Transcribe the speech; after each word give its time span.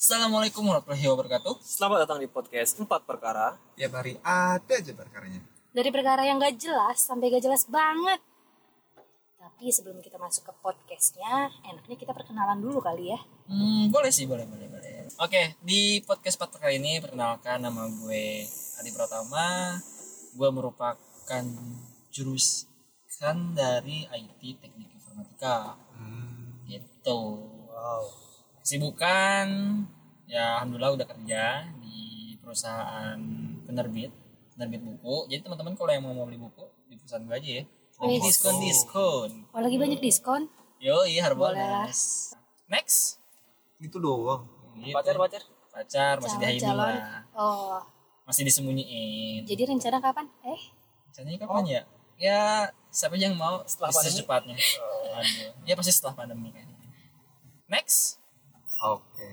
Assalamualaikum 0.00 0.64
warahmatullahi 0.64 1.12
wabarakatuh. 1.12 1.60
Selamat 1.60 2.08
datang 2.08 2.24
di 2.24 2.24
podcast 2.24 2.72
Empat 2.80 3.04
Perkara. 3.04 3.60
Tiap 3.76 4.00
hari 4.00 4.16
ada 4.24 4.72
aja 4.80 4.96
perkaranya. 4.96 5.44
Dari 5.76 5.92
perkara 5.92 6.24
yang 6.24 6.40
gak 6.40 6.56
jelas 6.56 7.04
sampai 7.04 7.28
gak 7.28 7.44
jelas 7.44 7.68
banget. 7.68 8.16
Tapi 9.36 9.68
sebelum 9.68 10.00
kita 10.00 10.16
masuk 10.16 10.48
ke 10.48 10.52
podcastnya, 10.64 11.52
enaknya 11.68 12.00
kita 12.00 12.16
perkenalan 12.16 12.64
dulu 12.64 12.80
kali 12.80 13.12
ya. 13.12 13.20
Hmm, 13.44 13.92
boleh 13.92 14.08
sih, 14.08 14.24
boleh, 14.24 14.48
boleh, 14.48 14.72
boleh. 14.72 15.12
Oke, 15.20 15.60
di 15.60 16.00
podcast 16.08 16.40
Pat 16.40 16.56
kali 16.56 16.80
ini 16.80 16.96
perkenalkan 17.04 17.60
nama 17.60 17.84
gue 17.84 18.48
Adi 18.80 18.90
Pratama. 18.96 19.76
Gue 20.32 20.48
merupakan 20.48 21.44
jurusan 22.08 23.36
dari 23.52 24.08
IT 24.08 24.64
Teknik 24.64 24.96
Informatika. 24.96 25.76
Gitu. 26.64 27.20
Wow. 27.68 28.29
Kesibukan, 28.60 29.46
ya 30.28 30.60
alhamdulillah 30.60 31.00
udah 31.00 31.06
kerja 31.08 31.66
di 31.80 32.36
perusahaan 32.38 33.18
penerbit, 33.64 34.12
penerbit 34.56 34.80
buku. 34.84 35.16
Jadi 35.32 35.40
teman-teman 35.44 35.74
kalau 35.74 35.90
yang 35.90 36.04
mau 36.04 36.14
mau 36.14 36.26
beli 36.28 36.38
buku 36.38 36.64
di 36.86 36.94
perusahaan 37.00 37.24
gue 37.24 37.36
aja 37.36 37.50
ya. 37.60 37.64
Lagi 38.00 38.18
diskon 38.24 38.56
diskon. 38.64 39.30
Oh, 39.52 39.60
lagi 39.60 39.76
banyak 39.76 40.00
diskon? 40.00 40.48
Yo, 40.80 41.04
iya. 41.04 41.28
Harbolnas. 41.28 42.32
Next. 42.68 43.20
Itu 43.76 44.00
doang. 44.00 44.48
Gitu. 44.80 44.96
Pacar 44.96 45.16
pacar. 45.20 45.42
pacar 45.70 46.14
masih 46.18 46.38
di 46.42 46.46
hiding 46.50 46.74
lah 46.74 47.24
Oh, 47.32 47.78
masih 48.26 48.42
disembunyiin 48.46 49.46
jadi 49.46 49.70
rencana 49.70 49.98
kapan? 50.02 50.26
Eh, 50.42 50.60
rencananya 51.10 51.38
kapan 51.46 51.64
ya 51.66 51.82
ya 52.20 52.40
siapa 52.92 53.16
yang 53.16 53.38
mau 53.38 53.64
Setelah 53.64 53.94
secepatnya 53.96 54.56
Aduh. 55.16 55.50
ya 55.64 55.74
pasti 55.78 55.92
setelah 55.94 56.14
pandemi 56.18 56.52
kayaknya 56.52 56.76
next 57.70 58.19
Oke. 58.80 59.28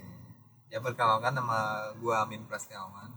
Ya 0.68 0.84
perkenalkan 0.84 1.32
nama 1.32 1.92
gua 1.96 2.28
Amin 2.28 2.44
Prastiawan. 2.44 3.08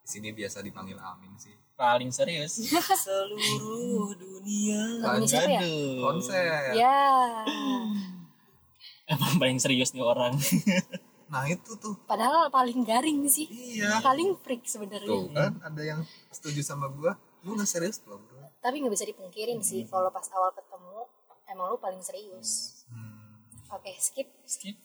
Di 0.00 0.08
sini 0.08 0.32
biasa 0.32 0.64
dipanggil 0.64 0.96
Amin 0.96 1.36
sih. 1.36 1.52
paling 1.80 2.12
serius 2.12 2.60
Seluruh 3.08 4.12
dunia. 4.12 5.00
lagunya 5.00 5.24
siapa 5.32 5.48
ya? 5.48 5.60
Konser. 5.96 6.76
Ya. 6.76 7.00
emang 9.16 9.40
paling 9.40 9.56
serius 9.56 9.96
nih 9.96 10.04
orang 10.04 10.36
Nah 11.32 11.48
itu 11.48 11.72
tuh. 11.80 11.96
Padahal 12.04 12.52
paling 12.52 12.84
garing 12.84 13.24
sih. 13.24 13.48
Iya. 13.48 13.96
Paling 14.04 14.36
freak 14.44 14.68
sebenarnya. 14.68 15.08
Tuh 15.08 15.32
kan 15.32 15.56
ada 15.62 15.80
yang 15.80 16.00
setuju 16.28 16.60
sama 16.60 16.92
gua. 16.92 17.16
Lu 17.48 17.56
nggak 17.56 17.64
serius 17.64 17.96
belum 18.04 18.20
bro? 18.28 18.44
Tapi 18.60 18.84
nggak 18.84 18.92
bisa 18.92 19.08
dipungkirin 19.08 19.64
sih 19.64 19.88
kalau 19.88 20.12
pas 20.12 20.28
awal 20.36 20.52
ketemu 20.52 21.08
emang 21.48 21.72
lu 21.72 21.78
paling 21.80 22.02
serius. 22.04 22.82
Hmm. 22.92 23.40
Oke, 23.72 23.96
skip. 23.96 24.28
skip 24.44 24.76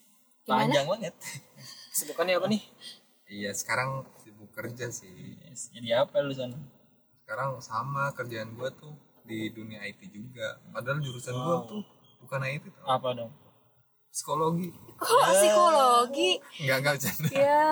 Gimana? 0.45 0.61
panjang 0.61 0.85
banget 0.85 1.13
Kesibukannya 1.89 2.38
apa 2.38 2.47
nih? 2.47 2.61
Iya 3.25 3.49
sekarang 3.51 4.05
sibuk 4.21 4.53
kerja 4.53 4.85
sih. 4.88 5.09
Yes, 5.41 5.73
jadi 5.73 6.05
apa 6.05 6.21
lu 6.21 6.29
sana 6.29 6.53
Sekarang 7.19 7.57
sama 7.57 8.13
kerjaan 8.13 8.53
gua 8.53 8.69
tuh 8.69 8.93
di 9.25 9.49
dunia 9.49 9.81
IT 9.81 10.05
juga. 10.07 10.61
Padahal 10.69 11.01
jurusan 11.01 11.33
gua 11.33 11.66
tuh 11.66 11.81
bukan 12.21 12.39
IT 12.45 12.69
tau. 12.69 12.85
apa 12.85 13.09
dong 13.11 13.31
Psikologi. 14.07 14.71
Kok 14.95 15.27
psikologi? 15.33 16.29
Enggak 16.61 16.77
enggak 16.79 16.93
bercanda. 16.95 17.29
Ya. 17.33 17.66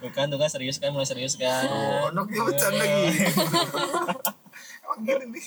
bukan 0.00 0.24
tuh 0.26 0.38
kan 0.40 0.48
serius 0.48 0.80
kan 0.80 0.90
mulai 0.90 1.06
serius 1.06 1.36
kan 1.36 1.68
Oh, 1.68 2.08
nok 2.10 2.32
ya 2.32 2.42
bercanda 2.42 2.82
gitu. 2.82 3.30
Emang 4.82 4.98
gini 5.04 5.24
nih. 5.30 5.44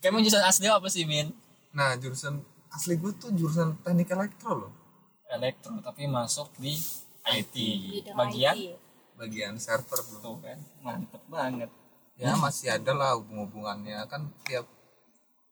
kayak 0.00 0.10
emang 0.10 0.22
jurusan 0.24 0.42
asli 0.42 0.66
apa 0.66 0.88
sih 0.88 1.04
min 1.04 1.30
Nah 1.70 1.94
jurusan 1.94 2.40
asli 2.72 2.96
gue 2.96 3.12
tuh 3.14 3.30
jurusan 3.30 3.76
teknik 3.84 4.10
elektro 4.10 4.66
loh. 4.66 4.72
Elektro 5.30 5.78
tapi 5.80 6.06
masuk 6.06 6.50
di 6.56 6.74
IT 7.22 7.54
Bidang 7.54 8.16
bagian 8.16 8.54
IT. 8.54 8.74
Bagian 9.14 9.54
server 9.56 10.00
belum. 10.00 10.20
tuh 10.20 10.36
kan 10.40 10.58
mantep 10.80 11.22
banget 11.26 11.70
Ya 12.14 12.36
masih 12.36 12.68
ada 12.68 12.92
lah 12.92 13.16
hubung-hubungannya 13.16 13.96
kan 14.04 14.28
tiap 14.44 14.68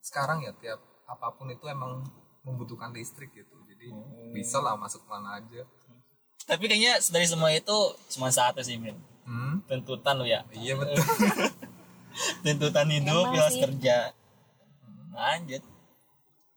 sekarang 0.00 0.40
ya 0.40 0.52
tiap 0.54 0.76
apa 1.04 1.32
pun 1.32 1.48
itu 1.48 1.64
emang 1.64 2.04
membutuhkan 2.42 2.92
listrik 2.92 3.32
gitu. 3.32 3.56
Jadi 3.64 3.88
bisa 4.30 4.58
lah 4.58 4.76
masuk 4.76 5.00
mana 5.04 5.36
aja. 5.36 5.64
tapi 6.40 6.64
kayaknya 6.64 6.96
dari 7.08 7.24
semua 7.24 7.48
itu 7.50 7.76
cuma 8.08 8.28
satu 8.28 8.60
sih 8.60 8.76
min 8.76 8.96
Hmm, 9.22 9.60
tuntutan 9.64 10.16
lu 10.16 10.24
ya 10.24 10.40
iya 10.50 10.72
betul. 10.72 10.96
tuntutan 12.44 12.88
hidup 12.88 13.24
jelas 13.30 13.52
sih. 13.52 13.60
kerja 13.60 13.96
Hmm, 14.80 15.12
lanjut 15.12 15.62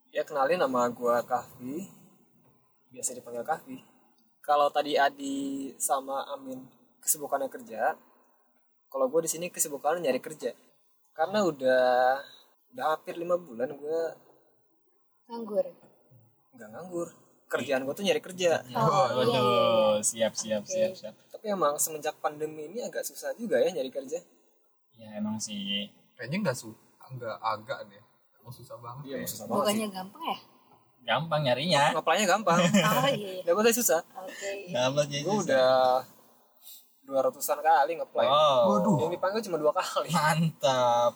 Ya 0.10 0.24
kenalin 0.24 0.60
nama 0.60 0.88
gua 0.88 1.20
Kahfi. 1.22 1.88
Biasa 2.92 3.16
dipanggil 3.16 3.44
Kahfi. 3.44 3.78
Kalau 4.42 4.68
tadi 4.70 4.98
Adi 5.00 5.72
sama 5.80 6.28
Amin 6.28 6.60
kesibukannya 7.02 7.48
kerja, 7.48 7.96
kalau 8.88 9.06
gue 9.08 9.22
di 9.26 9.30
sini 9.32 9.48
kesibukannya 9.48 10.04
nyari 10.04 10.20
kerja. 10.20 10.52
Karena 11.16 11.46
udah 11.46 12.20
udah 12.72 12.86
hampir 12.96 13.16
lima 13.16 13.36
bulan 13.36 13.72
gue 13.74 14.02
Nganggur. 15.28 15.66
nggak 16.52 16.68
nganggur. 16.68 17.08
Kerjaan 17.48 17.84
gue 17.84 17.94
tuh 17.96 18.04
nyari 18.04 18.20
kerja. 18.24 18.64
Oh, 18.64 18.68
iya, 18.68 18.80
iya, 18.80 19.04
iya. 19.08 19.16
Waduh, 19.18 19.96
siap 20.04 20.34
siap 20.36 20.64
Oke. 20.64 20.72
siap 20.72 20.92
siap 20.96 21.16
Tapi 21.32 21.46
emang 21.52 21.76
semenjak 21.76 22.16
pandemi 22.20 22.68
ini 22.68 22.80
agak 22.80 23.04
susah 23.04 23.32
juga 23.36 23.60
ya 23.60 23.72
nyari 23.72 23.92
kerja. 23.92 24.20
ya 24.92 25.08
emang 25.18 25.40
sih 25.42 25.88
Kayaknya 26.14 26.38
nggak 26.48 26.58
su 26.58 26.72
nggak 27.12 27.38
agak 27.44 27.80
deh. 27.92 28.04
Emang 28.40 28.54
susah 28.56 28.76
banget. 28.80 29.04
Iya, 29.08 29.18
ya. 29.20 29.28
susah 29.28 29.46
banget 29.48 29.56
sih. 29.56 29.68
Bukannya 29.68 29.88
gampang 29.92 30.24
ya? 30.28 30.38
Gampang 31.02 31.42
nyarinya 31.42 31.92
Ngaplainya 31.94 32.26
gampang. 32.28 32.60
Oh 32.62 33.08
iya. 33.08 33.42
iya. 33.42 33.72
Susah. 33.72 34.02
Oke. 34.18 34.70
dapat 34.70 35.06
ya 35.08 35.20
Gue 35.22 35.36
udah 35.42 36.06
dua 37.02 37.20
ratusan 37.22 37.60
kali 37.60 37.98
ngeplay. 37.98 38.24
wow 38.24 38.70
Waduh. 38.72 38.98
Yang 39.02 39.12
dipanggil 39.16 39.42
cuma 39.44 39.58
dua 39.58 39.74
kali. 39.74 40.10
mantap 40.10 41.14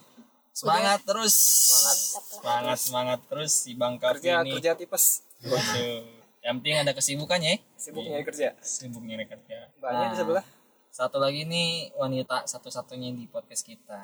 semangat 0.52 1.00
terus 1.04 1.36
Semangat. 1.36 2.24
semangat 2.32 2.78
semangat 2.80 3.20
terus 3.28 3.52
si 3.54 3.72
bangka 3.74 4.16
Kerja 4.16 4.40
ini 4.42 4.52
kerja 4.54 4.72
tipes. 4.74 5.22
Waduh. 5.42 6.04
yang 6.42 6.60
penting 6.60 6.78
ada 6.78 6.92
kesibukannya 6.92 7.52
ya 7.52 7.60
Sibuk 7.76 8.02
nyari 8.02 8.22
kerja. 8.24 8.54
sibuk 8.60 9.02
nyari 9.02 9.26
kerja 9.26 9.74
Banyak 9.76 9.98
di 10.00 10.08
Nah, 10.08 10.16
sebelah. 10.16 10.46
satu 10.88 11.18
lagi 11.18 11.44
nih 11.44 11.70
wanita 11.94 12.46
satu-satunya 12.46 13.12
di 13.12 13.26
podcast 13.26 13.62
kita 13.62 14.04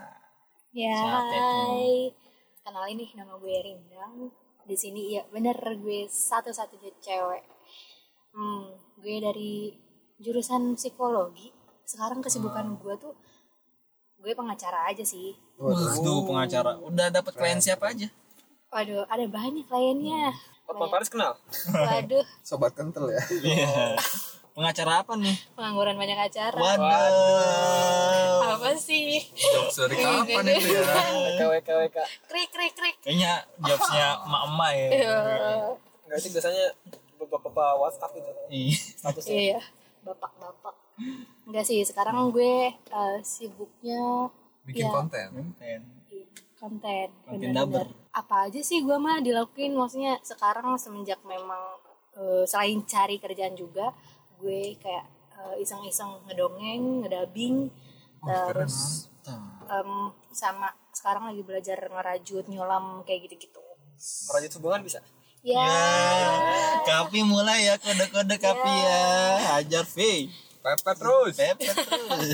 Ya, 0.72 0.96
hai. 0.96 2.10
Kenalin 2.62 2.96
nih 2.96 3.12
nama 3.14 3.36
gue 3.36 3.56
Rindang. 3.60 4.32
Di 4.66 4.76
sini 4.78 5.18
ya 5.18 5.24
bener 5.30 5.58
gue 5.58 6.08
satu-satunya 6.08 6.92
cewek. 7.02 7.44
Hmm, 8.32 8.78
gue 9.02 9.16
dari 9.20 9.54
jurusan 10.22 10.78
psikologi. 10.78 11.52
Sekarang 11.84 12.24
kesibukan 12.24 12.78
gue 12.80 12.96
tuh 13.02 13.14
gue 14.22 14.34
pengacara 14.38 14.88
aja 14.88 15.02
sih. 15.02 15.34
Waduh, 15.58 16.30
pengacara. 16.30 16.78
Udah 16.78 17.10
dapat 17.10 17.34
klien 17.34 17.58
siapa 17.58 17.90
aja? 17.90 18.08
Waduh, 18.72 19.04
ada 19.10 19.26
banyak 19.28 19.66
kliennya. 19.68 20.32
Hotman 20.70 20.88
Paris 20.88 21.10
kenal? 21.12 21.36
Waduh, 21.74 22.24
Sobat 22.48 22.72
kental 22.72 23.12
ya. 23.12 23.20
Iya. 23.44 24.00
Pengacara 24.52 25.02
apa 25.02 25.14
nih? 25.16 25.36
pengangguran 25.56 25.96
banyak 25.96 26.20
acara. 26.20 26.60
Waduh. 26.60 28.52
Apa 28.60 28.70
sih? 28.76 29.24
Jokes 29.32 29.78
dari 29.88 29.96
kapan 29.98 30.46
itu 30.52 30.68
ya? 30.76 30.84
WK 30.84 31.42
WK 31.42 31.70
WK. 31.70 31.98
Krik 32.28 32.50
krik 32.52 32.74
krik. 32.76 32.96
Kayaknya 33.02 33.34
jobsnya 33.60 34.08
emak-emak 34.28 34.72
ya. 34.72 34.88
Iya. 34.92 35.16
Enggak 36.06 36.20
sih 36.20 36.30
biasanya 36.30 36.66
bapak-bapak 37.18 37.70
WhatsApp 37.80 38.12
itu 38.18 38.32
Iya. 38.52 38.78
statusnya. 39.00 39.32
Iya, 39.34 39.60
bapak-bapak. 40.04 40.76
Enggak 41.48 41.66
sih, 41.66 41.80
sekarang 41.82 42.30
gue 42.30 42.70
eh, 42.76 43.18
sibuknya 43.24 44.28
Bikin 44.68 44.86
ya, 44.86 44.92
konten. 44.92 45.28
Konten. 45.34 45.80
iya, 46.12 46.26
konten. 46.60 47.08
Konten 47.26 47.50
daber. 47.56 47.88
Apa 48.12 48.52
aja 48.52 48.60
sih 48.60 48.84
gue 48.84 48.98
mah 49.00 49.24
dilakuin 49.24 49.72
maksudnya 49.74 50.20
sekarang 50.22 50.76
semenjak 50.76 51.18
memang 51.24 51.80
eh, 52.20 52.44
selain 52.44 52.84
cari 52.84 53.16
kerjaan 53.18 53.56
juga, 53.56 53.96
gue 54.42 54.76
kayak 54.82 55.06
eh, 55.38 55.62
iseng-iseng 55.62 56.26
ngedongeng, 56.26 57.06
ngedabing, 57.06 57.70
terus 58.26 59.08
em, 59.70 59.92
sama 60.34 60.74
sekarang 60.92 61.32
lagi 61.32 61.42
belajar 61.46 61.78
ngerajut, 61.88 62.46
nyolam 62.50 63.06
kayak 63.08 63.30
gitu-gitu. 63.30 63.62
Merajut 64.30 64.52
hubungan 64.60 64.82
bisa. 64.84 65.00
Ya, 65.42 65.66
Ya, 65.66 66.86
Kapi 66.86 67.26
mulai 67.26 67.66
ya 67.66 67.76
kode-kode 67.82 68.38
Kapi 68.38 68.74
ya. 68.86 69.02
Hajar 69.58 69.86
V. 69.90 70.30
Pepet 70.62 70.96
terus. 71.02 71.34
Pepet 71.34 71.74
terus. 71.74 72.30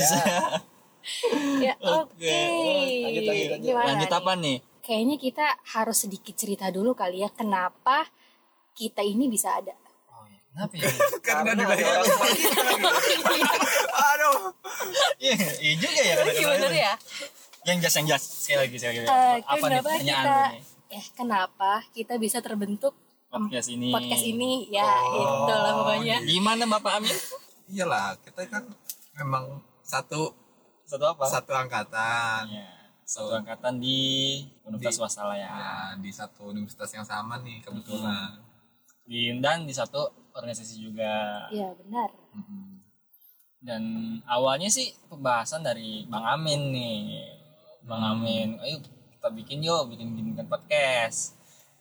ya 1.64 1.74
oke. 2.04 2.40
Lanjut, 3.00 3.24
lanjut, 3.24 3.48
lanjut. 3.48 3.60
Gimana 3.64 3.88
Lanjut 3.96 4.10
nih? 4.12 4.20
apa 4.20 4.32
nih? 4.36 4.58
Kayaknya 4.84 5.16
kita 5.20 5.46
harus 5.76 5.98
sedikit 6.04 6.36
cerita 6.36 6.68
dulu 6.68 6.92
kali 6.96 7.24
ya 7.24 7.32
kenapa 7.32 8.08
kita 8.76 9.00
ini 9.04 9.32
bisa 9.32 9.56
ada. 9.56 9.76
Oh, 10.58 10.66
iya. 10.74 10.74
Kenapa 10.74 10.74
ya? 10.74 10.90
Karena 11.28 11.50
ada 11.54 11.62
dibayar. 11.62 12.02
Aduh. 14.10 14.38
Iya, 15.22 15.36
iya 15.62 15.74
juga 15.78 16.02
ya 16.02 16.14
Iya 16.26 16.48
bener 16.58 16.74
ya. 16.74 16.94
Yang 17.68 17.78
jelas 17.86 17.94
yang 17.94 18.06
jelas. 18.10 18.24
Sekali 18.26 18.58
lagi, 18.66 18.76
sekali 18.80 18.96
lagi. 19.04 19.08
Eh, 19.08 19.36
apa 19.46 19.66
nih 19.70 19.82
pertanyaan 19.86 20.26
kita 20.26 20.40
eh 20.88 21.04
kenapa 21.12 21.84
kita 21.92 22.16
bisa 22.16 22.40
terbentuk 22.40 22.96
Podcast 23.28 23.68
ini. 23.68 23.92
podcast 23.92 24.24
ini 24.24 24.72
ya 24.72 24.88
itu 25.12 25.52
lah 25.52 25.74
pokoknya. 25.84 26.24
Gimana 26.24 26.64
Bapak 26.64 27.04
Amin? 27.04 27.12
iyalah 27.68 28.16
kita 28.24 28.48
kan 28.48 28.64
memang 29.20 29.60
satu 29.84 30.32
satu 30.88 31.04
apa 31.04 31.28
satu 31.28 31.52
angkatan 31.52 32.48
ya, 32.48 32.64
satu 33.04 33.36
angkatan 33.36 33.84
di 33.84 34.00
universitas 34.64 35.12
swasta 35.12 35.28
lah 35.28 35.36
ya 35.36 35.52
ya 35.52 35.76
di 36.00 36.08
satu 36.08 36.56
universitas 36.56 36.88
yang 36.96 37.04
sama 37.04 37.44
nih 37.44 37.60
kebetulan 37.60 38.40
di 39.04 39.36
dan 39.44 39.68
di 39.68 39.76
satu 39.76 40.27
organisasi 40.38 40.78
juga. 40.78 41.46
Iya 41.50 41.74
benar. 41.74 42.10
Dan 43.58 43.84
awalnya 44.30 44.70
sih 44.70 44.94
pembahasan 45.10 45.66
dari 45.66 46.06
Bang 46.06 46.24
Amin 46.24 46.72
nih. 46.72 47.26
Bang 47.84 48.04
Amin 48.06 48.62
ayo 48.62 48.78
kita 49.18 49.34
bikin 49.34 49.66
yuk 49.66 49.90
bikin 49.90 50.14
bikin 50.14 50.46
podcast. 50.46 51.34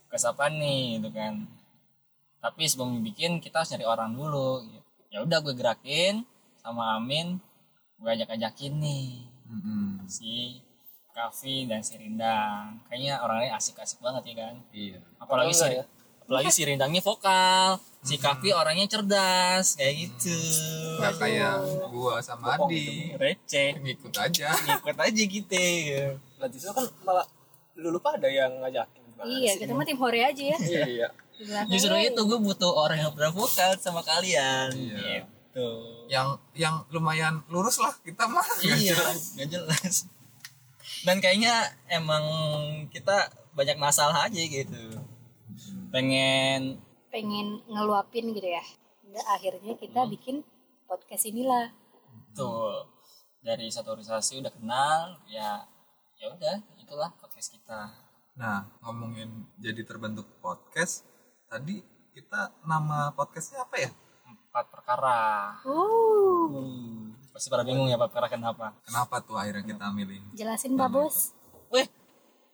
Podcast 0.08 0.32
apa 0.32 0.48
nih? 0.48 0.98
Gitu 0.98 1.12
kan. 1.12 1.44
Tapi 2.40 2.62
sebelum 2.64 3.04
bikin 3.04 3.38
kita 3.44 3.60
harus 3.60 3.70
nyari 3.76 3.86
orang 3.86 4.16
dulu. 4.16 4.64
Ya 5.12 5.20
udah 5.22 5.38
gue 5.44 5.54
gerakin 5.54 6.24
sama 6.58 6.96
Amin 6.98 7.38
gue 7.96 8.10
ajak 8.12 8.36
ajakin 8.36 8.76
nih. 8.80 9.08
Mm-mm. 9.46 10.02
si 10.10 10.58
Kavi 11.14 11.70
dan 11.70 11.80
si 11.80 11.96
Rindang. 11.96 12.82
Kayaknya 12.90 13.24
orangnya 13.24 13.56
asik-asik 13.56 14.02
banget 14.04 14.32
ya 14.32 14.34
kan. 14.36 14.54
Iya. 14.74 15.00
Apalagi 15.16 15.52
si 15.56 15.64
ya? 15.64 15.84
Apalagi 16.26 16.50
si 16.50 16.66
Rindangnya 16.66 16.98
vokal 17.06 17.78
si 18.02 18.18
Kavi 18.18 18.50
orangnya 18.50 18.86
cerdas 18.86 19.78
kayak 19.78 19.94
gitu. 20.06 20.34
Nggak 20.98 21.14
kayak 21.22 21.54
gua 21.90 22.18
sama 22.22 22.54
Adi 22.54 23.14
receh. 23.18 23.78
Ngikut 23.78 24.14
aja. 24.14 24.50
Ikut 24.54 24.94
aja 24.98 25.22
gitu. 25.22 25.66
Nah 26.38 26.46
justru 26.50 26.70
kan 26.70 26.86
malah 27.06 27.26
lu 27.78 27.94
lupa 27.94 28.18
ada 28.18 28.26
yang 28.26 28.62
ngajakin 28.62 29.02
gimana 29.06 29.26
Iya 29.26 29.52
sih? 29.54 29.60
kita 29.62 29.72
mah 29.74 29.86
tim 29.86 29.98
hore 29.98 30.20
aja 30.22 30.42
ya. 30.42 30.58
Iya 30.58 30.82
iya. 30.86 31.08
Justru 31.70 31.94
itu 31.98 32.20
gue 32.26 32.38
butuh 32.42 32.72
orang 32.74 33.06
yang 33.06 33.12
pernah 33.14 33.30
vokal 33.30 33.74
sama 33.78 34.02
kalian. 34.02 34.70
Iya. 34.74 35.22
gitu. 35.22 35.66
Yang 36.10 36.28
yang 36.54 36.74
lumayan 36.94 37.42
lurus 37.50 37.78
lah 37.78 37.94
kita 38.02 38.26
mah. 38.26 38.46
Iya 38.66 38.98
nggak 39.34 39.48
jelas. 39.50 40.10
Dan 41.06 41.22
kayaknya 41.22 41.70
emang 41.86 42.22
kita 42.90 43.30
banyak 43.54 43.78
masalah 43.78 44.26
aja 44.26 44.42
gitu 44.42 44.98
pengen 45.88 46.80
pengen 47.08 47.62
ngeluapin 47.66 48.30
gitu 48.30 48.46
ya. 48.46 48.64
Udah 49.04 49.24
akhirnya 49.32 49.72
kita 49.74 50.00
Hmm. 50.00 50.10
bikin 50.10 50.36
podcast 50.84 51.24
inilah. 51.24 51.72
tuh 52.32 52.84
dari 53.38 53.66
satu 53.66 53.90
organisasi 53.90 54.38
udah 54.38 54.52
kenal 54.52 54.98
ya 55.24 55.64
ya 56.14 56.26
udah 56.28 56.56
itulah 56.76 57.08
podcast 57.14 57.48
kita 57.48 57.88
nah 58.34 58.68
ngomongin 58.82 59.28
jadi 59.56 59.80
terbentuk 59.82 60.28
podcast 60.36 61.08
tadi 61.46 61.80
kita 62.12 62.52
nama 62.62 63.08
podcastnya 63.10 63.62
apa 63.62 63.76
ya 63.78 63.90
empat 64.22 64.64
perkara 64.68 65.20
Uh, 65.64 66.44
Hmm, 66.46 67.16
pasti 67.32 67.48
pada 67.48 67.64
bingung 67.64 67.86
ya 67.86 67.96
empat 67.96 68.12
perkara 68.12 68.28
kenapa 68.30 68.76
kenapa 68.82 69.16
tuh 69.20 69.34
akhirnya 69.34 69.64
kita 69.64 69.88
milih 69.90 70.20
jelasin 70.32 70.76
Pak 70.76 70.88
Bos. 70.88 71.32
Weh, 71.68 71.88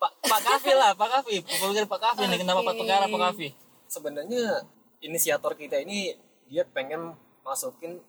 Pak 0.02 0.12
Pak 0.26 0.40
Kavi 0.43 0.72
lah, 0.75 0.90
Pak 0.99 1.08
Kavi. 1.14 1.37
Pemikiran 1.46 1.87
Pak 1.87 2.00
Kavi 2.02 2.22
nih 2.26 2.38
kenapa 2.43 2.60
Pak 2.66 2.75
Perkara 2.75 3.06
Pak 3.06 3.20
Kavi? 3.31 3.49
Sebenarnya 3.87 4.66
inisiator 4.99 5.54
kita 5.54 5.78
ini 5.78 6.10
dia 6.50 6.66
pengen 6.66 7.14
masukin 7.46 8.02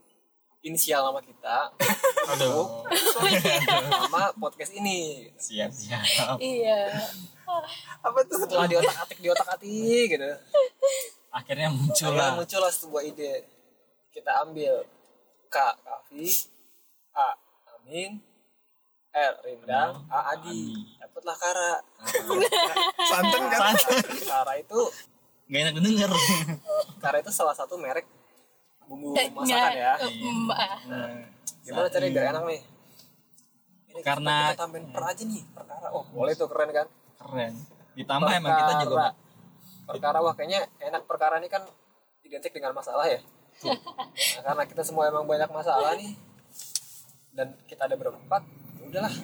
inisial 0.65 1.05
nama 1.05 1.21
kita 1.21 1.69
Aduh. 2.33 2.81
sama 4.09 4.33
podcast 4.41 4.73
ini. 4.73 5.29
Siap, 5.37 5.69
siap. 5.69 6.01
Iya. 6.41 6.97
apa 8.01 8.19
tuh 8.25 8.41
Setelah 8.41 8.65
di 8.65 8.75
otak 8.79 8.97
atik 9.05 9.19
di 9.21 9.29
otak 9.29 9.49
atik 9.53 10.17
gitu. 10.17 10.31
Akhirnya 11.29 11.69
muncul 11.69 12.09
Akhirnya 12.09 12.25
lah. 12.25 12.37
muncullah 12.41 12.71
sebuah 12.73 13.03
ide. 13.05 13.45
Kita 14.09 14.41
ambil 14.41 14.81
K 15.51 15.57
Kavi, 15.85 16.25
A 17.13 17.37
Amin, 17.77 18.17
R 19.13 19.33
Rindang, 19.41 19.91
A 20.09 20.19
Adi. 20.33 20.73
Dapatlah 20.97 21.37
Kara. 21.37 21.73
santen 23.09 23.43
kan 23.47 23.75
Kara 24.23 24.53
itu 24.57 24.81
Gak 25.45 25.59
enak 25.61 25.73
denger. 25.77 26.09
Kara 26.97 27.17
itu 27.19 27.29
salah 27.29 27.53
satu 27.53 27.77
merek 27.77 28.09
bumbu 28.83 29.13
Nggak- 29.13 29.31
masakan 29.31 29.71
ya. 29.71 29.93
Mbak. 30.01 30.69
Gimana 31.61 31.87
caranya 31.87 32.11
biar 32.11 32.25
enak 32.31 32.43
nih? 32.43 32.61
Ini 33.87 34.01
Karena- 34.01 34.49
kita 34.49 34.59
tambahin 34.59 34.85
per 34.89 35.03
aja 35.05 35.23
nih 35.23 35.43
perkara. 35.47 35.87
Oh 35.89 36.03
boleh 36.09 36.33
tuh 36.33 36.47
keren 36.47 36.69
kan? 36.69 36.87
Keren. 37.15 37.53
Ditambah 37.93 38.29
emang 38.31 38.51
kita 38.51 38.73
juga 38.81 38.95
Perkara. 38.97 39.09
perkara 39.85 40.17
wah 40.19 40.33
kayaknya 40.33 40.59
enak 40.81 41.05
perkara 41.05 41.37
ini 41.37 41.47
kan 41.47 41.61
identik 42.23 42.49
dengan 42.49 42.73
masalah 42.73 43.05
ya. 43.05 43.21
Nah, 43.63 44.41
karena 44.43 44.63
kita 44.65 44.81
semua 44.81 45.05
emang 45.05 45.23
banyak 45.23 45.45
masalah 45.47 45.93
nih 45.93 46.17
dan 47.31 47.53
kita 47.63 47.85
ada 47.85 47.93
berempat, 47.93 48.41
udahlah 48.93 49.15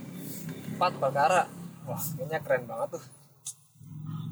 empat 0.73 0.93
perkara. 0.97 1.41
Wah 1.85 2.01
kayaknya 2.17 2.41
keren 2.41 2.65
banget 2.65 2.97
tuh. 2.97 3.05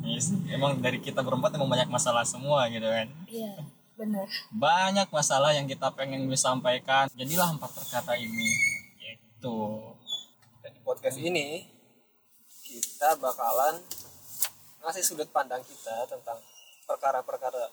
Yes, 0.02 0.34
emang 0.50 0.82
dari 0.82 0.98
kita 0.98 1.22
berempat 1.22 1.54
emang 1.54 1.70
banyak 1.70 1.94
masalah 1.94 2.26
semua 2.26 2.66
gitu 2.74 2.90
kan. 2.90 3.06
Iya, 3.30 3.54
benar. 3.94 4.26
Banyak 4.50 5.14
masalah 5.14 5.54
yang 5.54 5.70
kita 5.70 5.94
pengen 5.94 6.26
gue 6.26 6.40
sampaikan. 6.40 7.06
Jadilah 7.14 7.54
empat 7.54 7.70
perkara 7.70 8.18
ini. 8.18 8.50
Gitu. 8.98 9.60
Dan 10.66 10.74
di 10.74 10.82
podcast 10.82 11.22
ini 11.22 11.70
kita 12.66 13.14
bakalan 13.22 13.78
ngasih 14.82 15.06
sudut 15.06 15.30
pandang 15.30 15.62
kita 15.62 16.10
tentang 16.10 16.42
perkara-perkara 16.90 17.70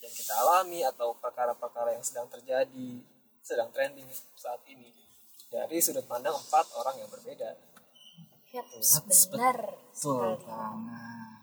yang 0.00 0.14
kita 0.16 0.32
alami 0.32 0.80
atau 0.80 1.12
perkara-perkara 1.20 1.92
yang 1.92 2.04
sedang 2.06 2.30
terjadi, 2.32 3.04
sedang 3.44 3.68
trending 3.74 4.08
saat 4.38 4.64
ini 4.70 5.06
dari 5.46 5.78
sudut 5.78 6.04
pandang 6.04 6.34
empat 6.34 6.66
orang 6.74 6.94
yang 6.96 7.08
berbeda. 7.08 7.48
Benar 9.28 9.56
Betul 9.92 10.40
banget. 10.40 11.38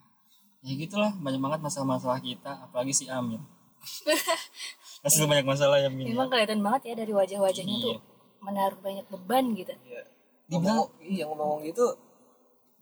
Ya 0.64 0.74
gitulah 0.80 1.12
banyak 1.14 1.38
banget 1.38 1.60
masalah-masalah 1.62 2.20
kita, 2.20 2.52
apalagi 2.64 2.96
si 2.96 3.06
Amin. 3.08 3.44
Masih 5.04 5.28
banyak 5.28 5.44
masalah 5.44 5.78
yang 5.78 5.92
ini. 5.94 6.16
Memang 6.16 6.32
kelihatan 6.32 6.64
banget 6.64 6.82
ya 6.88 6.94
dari 6.96 7.12
wajah-wajahnya 7.12 7.76
Iya. 7.76 7.86
tuh 7.86 7.98
menaruh 8.40 8.80
banyak 8.80 9.06
beban 9.12 9.46
gitu. 9.54 9.76
Iya. 9.84 10.02
Dibilang- 10.48 10.88
Ngomong, 10.88 10.90
iya 11.02 11.24
ngomong 11.28 11.60
gitu, 11.64 11.88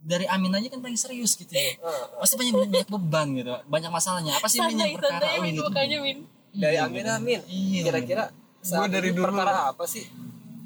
Dari 0.01 0.25
Amin 0.25 0.49
aja 0.49 0.65
kan 0.65 0.81
paling 0.81 0.97
serius 0.97 1.37
gitu 1.37 1.53
ya. 1.53 1.77
Pasti 2.17 2.33
banyak 2.33 2.53
banyak 2.57 2.89
beban 2.89 3.37
gitu. 3.37 3.53
Banyak 3.69 3.91
masalahnya. 3.91 4.33
Apa 4.33 4.49
sih 4.49 4.57
Min 4.57 4.73
yang 4.75 4.97
perkara 4.97 5.37
Amin 5.37 5.53
itu? 5.53 5.61
Min. 6.01 6.17
dari 6.51 6.77
Amin 6.77 7.05
Amin, 7.05 7.39
Iya. 7.45 7.81
kira-kira 7.85 8.23
saat 8.59 8.89
dari 8.89 9.13
dulu. 9.13 9.29
perkara 9.29 9.69
apa 9.69 9.85
sih 9.85 10.05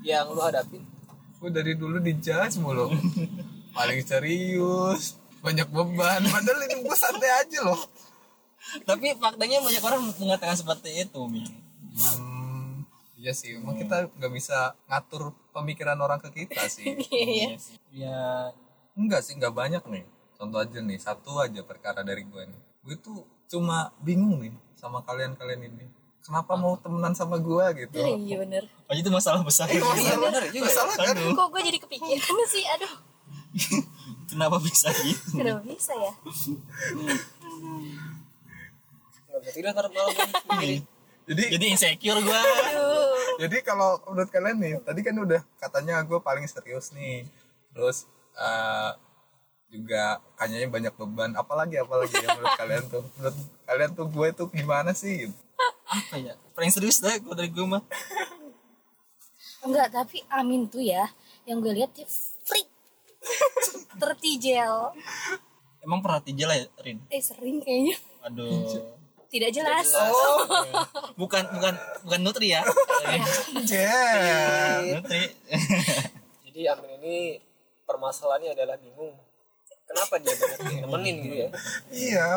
yang 0.06 0.30
lu 0.30 0.40
hadapin? 0.40 0.86
gue 1.36 1.50
dari 1.52 1.74
dulu 1.74 1.98
dijudge 2.00 2.58
mulu 2.58 2.90
paling 3.76 4.02
serius 4.02 5.18
banyak 5.40 5.68
beban 5.68 6.24
padahal 6.24 6.62
ini 6.64 6.80
gue 6.80 6.96
santai 6.96 7.32
aja 7.36 7.60
loh 7.62 7.82
Tapi 8.82 9.14
faktanya 9.16 9.62
banyak 9.62 9.78
orang 9.80 10.02
mengatakan 10.12 10.54
seperti 10.54 10.90
itu, 11.00 11.22
Min. 11.26 11.46
hmm, 11.94 12.82
iya 13.16 13.30
sih 13.30 13.54
emang 13.54 13.78
kita 13.78 14.10
nggak 14.10 14.32
bisa 14.32 14.74
ngatur 14.86 15.38
pemikiran 15.52 15.94
orang 15.96 16.18
ke 16.18 16.34
kita 16.34 16.66
sih 16.66 16.98
Iya. 17.14 17.56
sih. 17.56 17.78
Ya, 17.94 18.50
enggak 18.94 19.22
sih 19.22 19.34
nggak 19.34 19.54
banyak 19.54 19.84
nih 19.86 20.06
contoh 20.34 20.58
aja 20.58 20.80
nih 20.82 20.98
satu 20.98 21.38
aja 21.38 21.62
perkara 21.62 22.02
dari 22.02 22.26
gue 22.26 22.42
nih 22.44 22.62
gue 22.82 22.96
tuh 22.98 23.22
cuma 23.46 23.94
bingung 24.02 24.42
nih 24.42 24.50
sama 24.74 25.00
kalian-kalian 25.02 25.70
ini 25.70 25.86
kenapa 26.26 26.54
mau 26.54 26.74
temenan 26.76 27.14
sama 27.14 27.38
gue 27.38 27.66
gitu 27.80 27.96
Iya 27.96 28.42
bener. 28.42 28.64
oh 28.66 28.94
itu 28.94 29.08
masalah 29.08 29.42
besar. 29.42 29.70
Iya 29.70 29.82
benar 30.18 30.44
juga. 30.50 30.66
ya. 30.66 30.74
salah 30.74 30.96
kan 30.96 31.14
Kok 31.14 31.48
gue 31.48 31.62
jadi 31.64 31.78
kepikiran 31.80 32.38
sih? 32.54 32.64
Aduh, 32.68 32.94
Kenapa 34.26 34.58
bisa 34.58 34.90
gitu? 34.98 35.38
kenapa 35.38 35.62
bisa 35.62 35.94
ya? 35.94 36.12
Tidur 39.46 39.72
ntar 39.72 39.88
malam 39.88 40.14
jadi 41.26 41.44
Jadi 41.58 41.66
insecure 41.68 42.22
gua. 42.22 42.38
Aduh. 42.38 43.38
jadi 43.38 43.58
kalau 43.62 43.98
menurut 44.06 44.30
kalian 44.30 44.58
nih 44.58 44.74
tadi 44.82 45.02
kan 45.02 45.16
udah 45.16 45.42
katanya 45.58 46.00
gue 46.02 46.18
paling 46.20 46.46
serius 46.46 46.90
nih 46.92 47.26
terus 47.70 48.06
eh, 48.34 48.92
juga 49.68 50.18
kayaknya 50.36 50.70
banyak 50.70 50.94
beban 50.96 51.32
apalagi 51.34 51.76
apalagi 51.78 52.16
ya 52.16 52.32
menurut 52.32 52.56
kalian 52.56 52.84
tuh 52.88 53.04
menurut 53.12 53.38
kalian 53.64 53.92
tuh 53.92 54.08
gue 54.08 54.28
tuh 54.32 54.48
gimana 54.50 54.92
sih 54.92 55.28
gitu 55.28 55.36
Apa 55.96 56.16
ya? 56.20 56.34
Paling 56.52 56.72
serius 56.72 57.00
dah 57.00 57.16
kalau 57.16 57.36
dari 57.36 57.50
gua 57.52 57.80
mah. 57.80 57.84
Enggak, 59.66 59.88
tapi 59.96 60.22
Amin 60.30 60.68
tuh 60.68 60.84
ya, 60.84 61.10
yang 61.48 61.64
gue 61.64 61.74
lihat 61.74 61.90
dia 61.96 62.06
freak. 62.46 62.70
Tertijel. 64.02 64.94
Emang 65.82 66.02
pernah 66.06 66.22
tijel 66.22 66.50
ya, 66.54 66.66
Rin? 66.84 67.02
Eh 67.10 67.22
sering 67.24 67.64
kayaknya. 67.64 67.98
Aduh. 68.30 68.70
Tidak 69.26 69.50
jelas. 69.50 69.90
Bukan 71.20 71.44
bukan 71.58 71.74
bukan 72.06 72.20
nutri 72.22 72.54
ya. 72.54 72.62
yeah. 73.66 75.00
nutri. 75.00 75.34
Jadi 76.46 76.62
Amin 76.70 76.92
ini 77.02 77.16
permasalahannya 77.90 78.54
adalah 78.54 78.78
bingung. 78.78 79.16
Kenapa 79.86 80.18
dia 80.18 80.34
banyak 80.34 80.82
nemenin 80.82 81.16
gitu 81.22 81.36
ya? 81.46 81.50
iya 81.94 82.28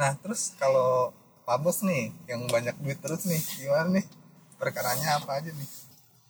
nah 0.00 0.16
terus 0.16 0.56
kalau 0.56 1.12
Pak 1.50 1.66
Bos 1.66 1.82
nih 1.82 2.14
yang 2.30 2.46
banyak 2.46 2.78
duit 2.78 2.94
terus 3.02 3.26
nih. 3.26 3.42
Gimana 3.58 3.98
nih? 3.98 4.06
Perkaranya 4.54 5.18
apa 5.18 5.42
aja 5.42 5.50
nih? 5.50 5.66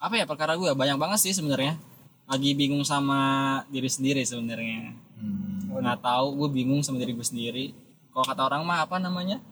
Apa 0.00 0.16
ya 0.16 0.24
perkara 0.24 0.56
gue 0.56 0.72
banyak 0.72 0.96
banget 0.96 1.28
sih 1.28 1.36
sebenarnya. 1.36 1.76
Lagi 2.24 2.56
bingung 2.56 2.80
sama 2.88 3.20
diri 3.68 3.92
sendiri 3.92 4.24
sebenarnya. 4.24 4.96
Hmm. 5.20 5.76
nggak 5.76 6.00
tahu 6.00 6.40
gue 6.40 6.48
bingung 6.56 6.80
sama 6.80 6.96
diri 7.04 7.12
gue 7.12 7.26
sendiri. 7.28 7.76
Kalau 8.16 8.24
kata 8.24 8.48
orang 8.48 8.64
mah 8.64 8.88
apa 8.88 8.96
namanya? 8.96 9.44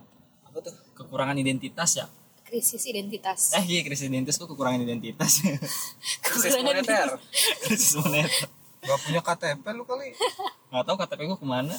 Apa 0.48 0.64
tuh? 0.64 0.72
Kekurangan 0.96 1.36
identitas 1.36 2.00
ya. 2.00 2.08
Krisis 2.48 2.88
identitas. 2.88 3.52
Eh 3.52 3.64
iya 3.68 3.84
krisis 3.84 4.08
identitas 4.08 4.40
kok 4.40 4.48
kekurangan 4.48 4.80
identitas. 4.80 5.44
Krisis 6.24 6.64
moneter. 6.64 7.20
krisis 7.68 7.92
moneter. 8.00 8.48
Gak 8.88 8.98
punya 9.04 9.20
KTP 9.20 9.64
lu 9.76 9.84
kali. 9.84 10.16
Nggak 10.72 10.84
tahu 10.88 10.96
KTP 10.96 11.20
gue 11.28 11.36
ke 11.36 11.44
mana. 11.44 11.76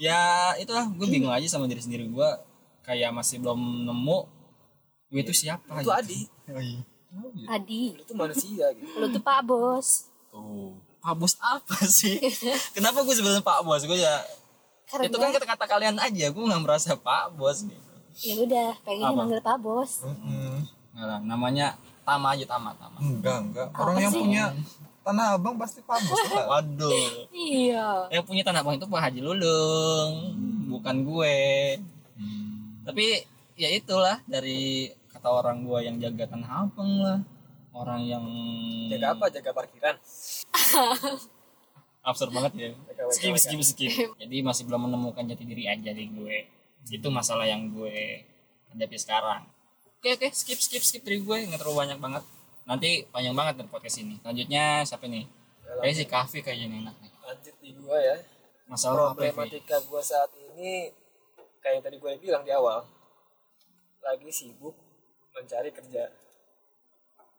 Ya 0.00 0.56
itulah 0.56 0.88
gue 0.88 1.06
bingung 1.12 1.28
aja 1.28 1.44
sama 1.44 1.68
diri 1.68 1.84
sendiri 1.84 2.08
gue 2.08 2.53
kayak 2.84 3.10
masih 3.10 3.40
belum 3.40 3.88
nemu 3.88 4.18
gue 5.10 5.20
itu 5.24 5.34
siapa 5.34 5.64
itu 5.80 5.88
gitu. 5.88 5.90
Adi. 5.90 6.20
Oh, 7.14 7.30
iya. 7.32 7.46
Adi. 7.48 7.82
Lu 7.96 8.02
tuh 8.04 8.16
manusia 8.18 8.66
gitu. 8.76 8.94
Lu 9.00 9.06
tuh 9.08 9.22
pak 9.22 9.40
bos. 9.42 10.10
Tuh. 10.30 10.76
Pak 11.04 11.20
Bos 11.20 11.36
apa 11.36 11.84
sih? 11.84 12.16
Kenapa 12.76 13.04
gue 13.04 13.12
sebenarnya 13.12 13.44
Pak 13.44 13.60
Bos? 13.60 13.84
Gue 13.84 14.00
ya 14.00 14.24
karena 14.88 15.12
itu 15.12 15.16
kan 15.20 15.36
kata-kata 15.36 15.64
kalian 15.68 15.96
aja 16.00 16.32
gue 16.32 16.44
nggak 16.48 16.62
merasa 16.64 16.96
Pak 16.96 17.36
Bos 17.36 17.60
gitu. 17.68 17.92
Ya 18.24 18.40
udah 18.40 18.68
pengen 18.88 19.10
Apa? 19.10 19.16
manggil 19.20 19.40
pak 19.42 19.58
bos. 19.58 20.06
Mm-mm. 20.06 20.62
Nggak 20.94 21.06
lah, 21.10 21.18
namanya 21.20 21.74
Tama 22.06 22.32
aja 22.32 22.46
Tama 22.46 22.70
Tama. 22.78 22.98
Enggak 23.02 23.38
enggak. 23.42 23.68
Orang 23.74 23.96
Apa 23.98 24.04
yang 24.06 24.12
sih? 24.14 24.22
punya 24.22 24.44
tanah 25.04 25.26
abang 25.36 25.60
pasti 25.60 25.80
pabos 25.84 26.20
lah 26.32 26.46
waduh. 26.56 27.28
Iya. 27.34 28.08
Yang 28.14 28.24
punya 28.24 28.42
tanah 28.46 28.62
abang 28.64 28.78
itu 28.78 28.86
Pak 28.86 29.00
Haji 29.02 29.20
Lulung 29.20 30.12
bukan 30.70 30.96
gue 31.04 31.36
tapi 32.84 33.24
ya 33.56 33.68
itulah 33.72 34.20
dari 34.28 34.92
kata 35.10 35.28
orang 35.30 35.64
gue 35.64 35.78
yang 35.88 35.96
jaga 35.98 36.30
tanah 36.30 36.50
abang 36.68 36.92
lah. 37.00 37.20
Orang 37.74 38.06
yang 38.06 38.22
jaga 38.86 39.18
apa? 39.18 39.26
Jaga 39.34 39.50
parkiran. 39.50 39.96
Absurd 42.08 42.30
banget 42.30 42.52
ya. 42.54 42.68
Skip 43.10 43.34
skip 43.40 43.60
skip. 43.64 43.90
Jadi 44.20 44.36
masih 44.44 44.68
belum 44.68 44.86
menemukan 44.86 45.24
jati 45.26 45.42
diri 45.42 45.66
aja 45.66 45.90
di 45.90 46.06
gue. 46.12 46.46
Itu 46.86 47.08
masalah 47.10 47.48
yang 47.48 47.72
gue 47.72 48.22
hadapi 48.70 48.96
sekarang. 49.00 49.48
Oke 49.98 50.14
oke. 50.14 50.28
Skip 50.30 50.60
skip 50.60 50.84
skip 50.84 51.02
dari 51.02 51.18
gue. 51.18 51.36
Nggak 51.50 51.64
terlalu 51.64 51.88
banyak 51.88 51.98
banget. 51.98 52.22
Nanti 52.64 53.04
panjang 53.08 53.34
banget 53.36 53.54
dari 53.60 53.68
podcast 53.68 54.00
ini. 54.00 54.20
Selanjutnya 54.20 54.84
siapa 54.84 55.04
nih? 55.08 55.24
Kayak 55.80 55.94
si 55.96 56.04
Kavi 56.08 56.38
kayaknya 56.44 56.66
enak 56.80 56.96
nih. 57.00 57.12
Lanjut 57.24 57.54
di 57.60 57.70
gua 57.80 57.98
ya. 58.00 58.16
Masalah 58.64 58.96
ya, 58.96 59.04
problematika 59.12 59.76
gua 59.88 60.00
saat 60.00 60.30
ini 60.36 60.88
kayak 61.64 61.80
yang 61.80 61.84
tadi 61.88 61.96
gue 61.96 62.12
bilang 62.20 62.44
di 62.44 62.52
awal 62.52 62.84
lagi 64.04 64.28
sibuk 64.28 64.76
mencari 65.32 65.72
kerja. 65.72 66.12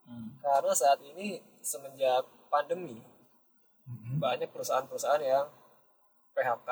Hmm. 0.06 0.38
karena 0.38 0.70
saat 0.70 1.02
ini 1.02 1.42
semenjak 1.66 2.30
pandemi 2.54 3.02
banyak 4.22 4.46
perusahaan-perusahaan 4.54 5.18
yang 5.18 5.50
PHK 6.38 6.70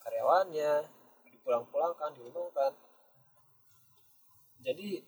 karyawannya 0.00 0.88
dipulang-pulangkan 1.28 2.16
dirumahkan. 2.16 2.72
Jadi 4.64 5.04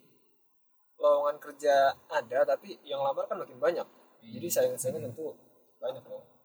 lowongan 1.01 1.41
kerja 1.41 1.97
ada 2.13 2.45
tapi 2.45 2.77
yang 2.85 3.01
lamar 3.01 3.25
kan 3.25 3.41
makin 3.41 3.57
banyak. 3.57 3.89
Jadi 4.21 4.49
saingan-saingan 4.53 5.09
tentu 5.09 5.33
banyak 5.81 6.05
loh 6.05 6.39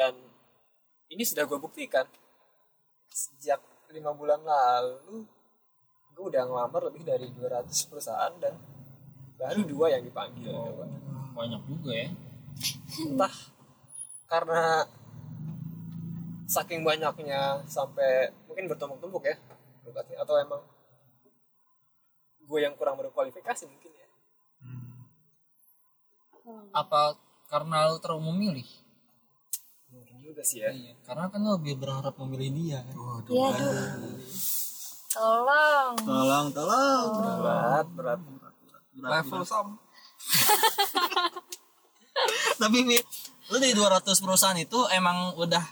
dan 0.00 0.16
ini 1.12 1.22
sudah 1.26 1.44
gue 1.44 1.58
buktikan. 1.60 2.08
Sejak 3.12 3.60
lima 3.90 4.14
bulan 4.14 4.40
lalu 4.42 5.26
gue 6.14 6.24
udah 6.36 6.42
ngelamar 6.44 6.82
lebih 6.92 7.02
dari 7.06 7.26
200 7.32 7.70
perusahaan 7.88 8.34
dan 8.36 8.54
baru 9.40 9.64
dua 9.64 9.96
yang 9.96 10.04
dipanggil. 10.04 10.52
Coba. 10.52 10.84
banyak 11.32 11.62
juga 11.64 11.92
ya. 11.96 12.08
Entah 13.08 13.34
karena 14.28 14.84
saking 16.44 16.84
banyaknya 16.84 17.64
sampai 17.64 18.34
mungkin 18.44 18.68
bertumpuk-tumpuk 18.68 19.22
ya 19.24 19.38
berarti 19.86 20.14
atau 20.18 20.34
emang 20.38 20.62
gue 22.44 22.60
yang 22.60 22.74
kurang 22.74 22.98
berkualifikasi 22.98 23.64
mungkin 23.70 23.92
ya. 23.94 24.08
Apa 26.74 27.16
karena 27.48 27.88
lu 27.90 27.98
terlalu 28.02 28.34
memilih 28.34 28.68
juga 30.30 30.46
sih 30.46 30.62
ya. 30.62 30.70
Iya 30.70 30.94
karena 31.02 31.26
kan 31.26 31.42
lu 31.42 31.58
lebih 31.58 31.74
berharap 31.82 32.14
memilih 32.22 32.50
dia 32.54 32.78
kan? 32.86 32.94
Waduh, 32.94 33.34
ya 33.34 33.46
aduh. 33.58 34.14
Tolong. 35.10 35.94
Tolong 36.06 36.46
tolong. 36.54 37.10
Berat 37.42 37.86
berat 37.90 38.20
level 38.94 39.42
sam. 39.42 39.74
Tapi 42.60 42.78
lu 43.50 43.56
dari 43.58 43.74
200 43.74 44.06
perusahaan 44.22 44.60
itu 44.60 44.78
emang 44.94 45.34
udah 45.34 45.64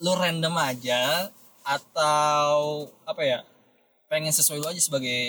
lu 0.00 0.16
random 0.16 0.54
aja 0.56 1.28
atau 1.62 2.90
apa 3.06 3.22
ya 3.22 3.38
pengen 4.10 4.34
sesuai 4.34 4.58
lu 4.58 4.66
aja 4.70 4.80
sebagai 4.80 5.20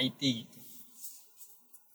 IT 0.00 0.20
gitu? 0.20 0.58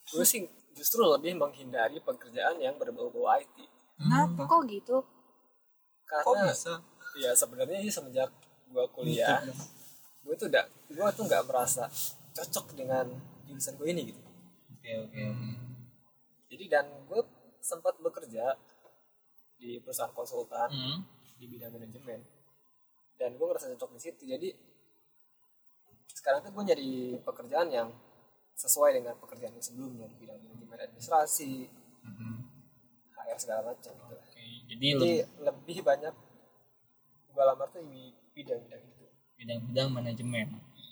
Gue 0.10 0.26
sih 0.26 0.46
justru 0.78 1.04
lebih 1.06 1.36
menghindari 1.36 2.00
pekerjaan 2.00 2.62
yang 2.62 2.78
berbau-bau 2.78 3.28
IT 3.40 3.58
kenapa? 4.00 4.48
Kok 4.48 4.62
gitu 4.70 5.04
kok 6.10 6.34
karena 6.34 6.50
bisa? 6.50 6.74
ya 7.16 7.32
sebenarnya 7.34 7.78
ini 7.80 7.92
semenjak 7.92 8.30
gue 8.66 8.86
kuliah 8.94 9.42
gue 10.20 10.34
tuh 10.36 10.48
udah 10.50 10.66
gue 10.90 11.08
tuh 11.14 11.24
nggak 11.26 11.44
merasa 11.46 11.86
cocok 12.34 12.74
dengan 12.74 13.06
jurusan 13.46 13.74
gue 13.78 13.88
ini 13.90 14.02
gitu. 14.14 14.22
Oke 14.70 14.92
oke. 15.06 15.24
Jadi 16.50 16.64
dan 16.70 16.86
gue 17.06 17.22
sempat 17.60 17.98
bekerja 17.98 18.54
di 19.58 19.78
perusahaan 19.82 20.14
konsultan 20.14 20.70
Hmm. 20.70 21.00
di 21.36 21.46
bidang 21.46 21.74
manajemen. 21.74 22.22
Dan 23.18 23.36
gue 23.36 23.46
ngerasa 23.46 23.74
cocok 23.76 23.90
di 23.98 24.02
situ. 24.02 24.24
Jadi 24.24 24.50
sekarang 26.14 26.44
tuh 26.44 26.52
gue 26.52 26.64
nyari 26.68 26.92
pekerjaan 27.22 27.70
yang 27.70 27.90
sesuai 28.54 29.02
dengan 29.02 29.16
pekerjaan 29.18 29.56
gue 29.56 29.64
sebelumnya 29.64 30.06
di 30.06 30.16
bidang 30.20 30.40
manajemen 30.40 30.80
administrasi 30.80 31.68
HR 33.16 33.38
segala 33.40 33.62
macam 33.74 33.92
gitu 33.92 34.14
lah. 34.14 34.26
Jadi 34.70 34.86
jadi 34.94 35.14
lebih 35.42 35.82
banyak 35.82 36.14
gue 37.30 37.44
lamar 37.44 37.68
tuh 37.74 37.82
di 37.90 38.14
bidang-bidang 38.38 38.82
itu 38.86 39.06
bidang-bidang 39.42 39.88
manajemen. 39.90 40.48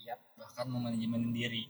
Yap. 0.08 0.24
bahkan 0.40 0.72
mau 0.72 0.80
manajemen 0.80 1.36
diri 1.36 1.68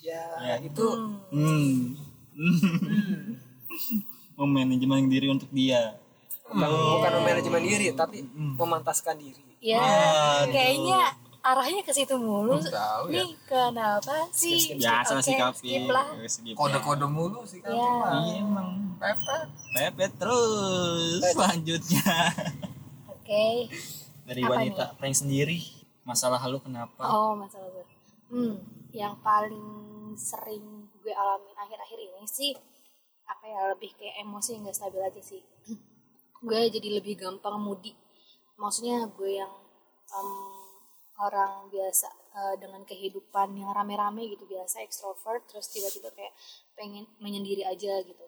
ya, 0.00 0.24
Ya. 0.40 0.54
itu 0.64 0.86
hmm. 1.32 1.92
mau 4.36 4.48
manajemen 4.48 5.08
diri 5.08 5.26
untuk 5.28 5.48
dia. 5.52 6.00
Bukan, 6.44 6.68
bukan 6.68 7.12
manajemen 7.24 7.62
diri 7.64 7.86
tapi 7.96 8.20
memantaskan 8.34 9.16
diri. 9.16 9.42
Ya 9.64 9.80
kayaknya 10.48 11.16
arahnya 11.44 11.84
ke 11.84 11.92
situ 11.92 12.16
mulu. 12.16 12.56
Tahu 12.56 13.12
ya. 13.12 13.20
nih 13.20 13.30
kenapa 13.44 14.16
sih? 14.32 14.80
Biasa 14.80 15.20
Oke, 15.20 15.24
sih 15.28 15.34
kafe 15.36 15.60
skip 15.60 15.84
lah 15.92 16.06
kode-kode 16.56 17.04
mulu 17.04 17.44
sih 17.44 17.60
kan 17.60 17.76
ya. 17.76 17.92
Iya 18.24 18.34
emang. 18.40 18.96
Pepet. 18.96 19.46
Pepet 19.76 20.12
terus. 20.16 21.20
Selanjutnya. 21.20 22.32
Oke. 23.12 23.68
Dari 24.24 24.42
Apa 24.42 24.50
wanita 24.56 24.84
prank 24.96 25.16
sendiri. 25.20 25.60
Masalah 26.08 26.40
lu 26.48 26.56
kenapa? 26.64 27.04
Oh 27.04 27.36
masalah 27.36 27.68
gue. 27.68 27.84
Hmm, 28.32 28.56
yang 28.96 29.16
paling 29.20 30.12
sering 30.16 30.88
gue 31.04 31.12
alamin 31.12 31.56
akhir-akhir 31.60 31.98
ini 32.00 32.24
sih 32.24 32.52
apa 33.24 33.44
ya 33.44 33.60
lebih 33.72 33.92
kayak 33.96 34.20
emosi 34.24 34.60
nggak 34.64 34.76
stabil 34.76 35.00
aja 35.00 35.20
sih. 35.20 35.44
gue 36.48 36.60
jadi 36.72 36.88
lebih 37.00 37.20
gampang 37.20 37.60
mudi. 37.60 37.92
Maksudnya 38.56 39.08
gue 39.12 39.40
yang 39.40 39.52
em, 40.12 40.63
orang 41.22 41.70
biasa 41.70 42.08
eh, 42.34 42.54
dengan 42.58 42.82
kehidupan 42.82 43.54
yang 43.54 43.70
rame-rame 43.70 44.26
gitu 44.34 44.44
biasa 44.50 44.82
ekstrovert 44.82 45.46
terus 45.46 45.70
tiba-tiba 45.70 46.10
kayak 46.10 46.34
pengen 46.74 47.06
menyendiri 47.22 47.62
aja 47.62 48.02
gitu. 48.02 48.24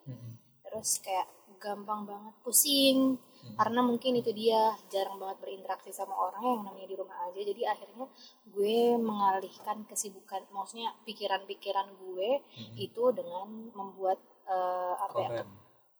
Terus 0.62 1.02
kayak 1.02 1.26
gampang 1.58 2.04
banget 2.04 2.34
pusing 2.44 3.18
karena 3.54 3.78
mungkin 3.78 4.18
itu 4.18 4.34
dia 4.34 4.74
jarang 4.90 5.22
banget 5.22 5.38
berinteraksi 5.38 5.94
sama 5.94 6.18
orang 6.18 6.42
yang 6.42 6.62
namanya 6.66 6.88
di 6.90 6.96
rumah 6.98 7.18
aja. 7.30 7.40
Jadi 7.42 7.62
akhirnya 7.62 8.06
gue 8.50 8.78
mengalihkan 8.98 9.86
kesibukan 9.86 10.42
maksudnya 10.50 10.90
pikiran-pikiran 11.06 11.94
gue 11.94 12.42
itu 12.78 13.02
dengan 13.14 13.70
membuat 13.74 14.18
eh, 14.46 14.94
apa 14.98 15.18
ya 15.18 15.28
konten. 15.30 15.46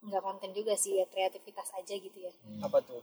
nggak 0.06 0.22
konten 0.22 0.50
juga 0.54 0.74
sih 0.78 0.98
ya 1.02 1.06
kreativitas 1.06 1.70
aja 1.78 1.94
gitu 1.94 2.18
ya. 2.18 2.32
Apa 2.62 2.82
tuh 2.82 3.02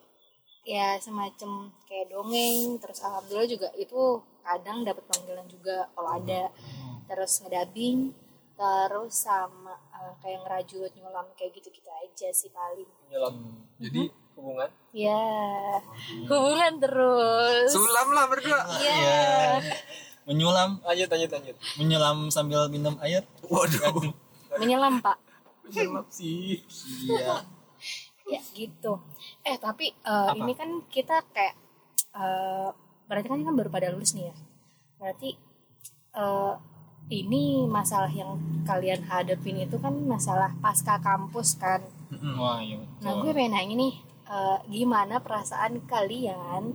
ya 0.64 0.96
semacam 0.96 1.76
kayak 1.84 2.08
dongeng 2.08 2.80
terus 2.80 3.04
alhamdulillah 3.04 3.50
juga 3.52 3.68
itu 3.76 4.24
kadang 4.44 4.84
dapat 4.88 5.04
panggilan 5.08 5.48
juga 5.48 5.88
kalau 5.96 6.20
ada. 6.20 6.52
Terus 7.08 7.44
ngedabing 7.44 8.16
terus 8.54 9.28
sama 9.28 9.76
eh, 9.92 10.14
kayak 10.24 10.40
ngerajut 10.48 10.92
nyulam 10.96 11.28
kayak 11.36 11.52
gitu-gitu 11.60 11.90
aja 11.92 12.28
sih 12.32 12.52
paling. 12.52 12.88
Nyelam. 13.12 13.36
Jadi 13.80 14.02
hubungan? 14.40 14.70
Ya 14.96 15.24
hubungan 16.32 16.74
terus. 16.80 17.68
Sulam 17.72 18.08
lah 18.16 18.26
berdua. 18.32 18.60
Ya 18.80 19.60
menyulam. 20.24 20.80
Lanjut 20.84 21.08
lanjut 21.12 21.30
lanjut. 21.36 21.56
Menyelam 21.76 22.18
sambil 22.32 22.72
minum 22.72 22.96
air? 23.04 23.28
Waduh. 23.44 24.16
Menyelam 24.60 25.04
pak. 25.04 25.20
Menyelam 25.68 26.08
sih. 26.08 26.64
Iya 27.08 27.44
ya 28.26 28.42
gitu. 28.54 29.00
Eh 29.42 29.58
tapi 29.58 29.92
eh, 29.92 30.30
ini 30.38 30.54
kan 30.54 30.70
kita 30.88 31.24
kayak 31.30 31.56
eh, 32.14 32.70
berarti 33.04 33.28
kan 33.28 33.38
ini 33.38 33.46
kan 33.46 33.56
baru 33.56 33.70
pada 33.70 33.88
lulus 33.90 34.14
nih 34.14 34.30
ya? 34.30 34.36
Berarti 34.96 35.30
eh, 36.14 36.54
ini 37.12 37.68
masalah 37.68 38.08
yang 38.08 38.38
kalian 38.64 39.04
hadapin 39.04 39.60
itu 39.60 39.76
kan 39.76 39.92
masalah 40.04 40.56
pasca 40.58 40.98
kampus 40.98 41.58
kan? 41.58 41.84
Wah 42.38 42.60
iya 42.60 42.78
nah 43.02 43.18
gue 43.20 43.32
pengen 43.32 43.52
nanya 43.52 43.76
nih 43.76 43.94
eh, 44.26 44.58
gimana 44.70 45.20
perasaan 45.20 45.84
kalian 45.84 46.72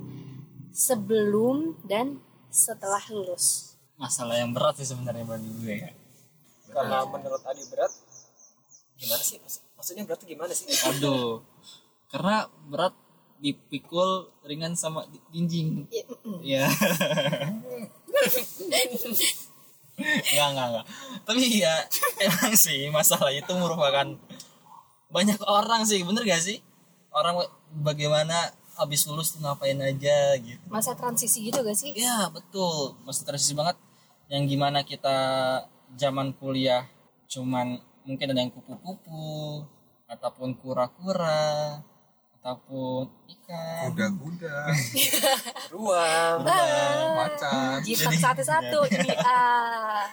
sebelum 0.69 1.79
dan 1.83 2.21
setelah 2.49 3.01
lulus? 3.09 3.75
Masalah 3.97 4.37
yang 4.37 4.53
berat 4.53 4.77
sih 4.77 4.87
sebenarnya 4.87 5.25
bagi 5.25 5.49
gue 5.51 5.75
ya. 5.75 5.91
Karena 6.69 7.03
menurut 7.03 7.43
Adi 7.43 7.65
berat 7.67 7.91
gimana 8.95 9.23
sih 9.23 9.39
Maksud- 9.39 9.65
maksudnya 9.79 10.03
berat 10.05 10.19
tuh 10.19 10.29
gimana 10.29 10.51
sih 10.51 10.67
aduh 10.91 11.41
karena 12.11 12.51
berat 12.67 12.93
dipikul 13.39 14.27
ringan 14.43 14.75
sama 14.75 15.07
jinjing 15.31 15.87
Ya, 15.95 16.03
mm-mm. 16.11 16.37
ya 16.43 16.67
Enggak, 19.99 20.47
enggak, 20.55 20.67
enggak. 20.71 20.85
Tapi 21.27 21.43
ya 21.59 21.75
emang 22.23 22.55
sih 22.55 22.87
masalah 22.91 23.35
itu 23.35 23.51
merupakan 23.51 24.07
banyak 25.11 25.39
orang 25.43 25.83
sih, 25.83 26.03
bener 26.07 26.23
gak 26.23 26.43
sih? 26.43 26.63
Orang 27.11 27.43
bagaimana 27.83 28.53
habis 28.79 29.03
lulus 29.11 29.35
tuh 29.35 29.43
ngapain 29.43 29.75
aja 29.83 30.39
gitu. 30.39 30.63
masa 30.71 30.95
transisi 30.95 31.51
gitu 31.51 31.67
gak 31.67 31.75
sih 31.75 31.99
Ya 31.99 32.31
betul, 32.31 32.95
masih 33.03 33.27
transisi 33.27 33.59
banget. 33.59 33.75
Yang 34.31 34.43
gimana 34.55 34.87
kita 34.87 35.19
zaman 35.99 36.31
kuliah 36.37 36.87
cuman 37.27 37.83
mungkin 38.09 38.33
ada 38.33 38.41
yang 38.41 38.53
kupu-kupu 38.57 39.69
ataupun 40.09 40.57
kura-kura 40.57 41.77
ataupun 42.41 43.05
ikan. 43.29 43.93
kuda-kuda 43.93 44.73
ruang 45.77 46.41
macan 47.13 47.85
jipak 47.85 48.17
satu-satu 48.17 48.89
ini 48.97 49.13
ah 49.21 50.09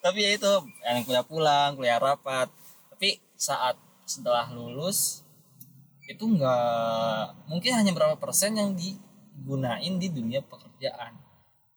Tapi 0.00 0.18
ya 0.24 0.30
itu 0.34 0.52
yang 0.82 1.04
kuliah 1.04 1.22
pulang, 1.22 1.76
kuliah 1.76 2.00
rapat. 2.00 2.48
Tapi 2.88 3.20
saat 3.36 3.76
setelah 4.08 4.48
lulus 4.50 5.22
itu 6.08 6.24
nggak 6.26 7.46
mungkin 7.46 7.72
hanya 7.76 7.92
berapa 7.94 8.16
persen 8.18 8.56
yang 8.58 8.74
digunain 8.74 10.00
di 10.00 10.08
dunia 10.10 10.40
pekerjaan. 10.42 11.14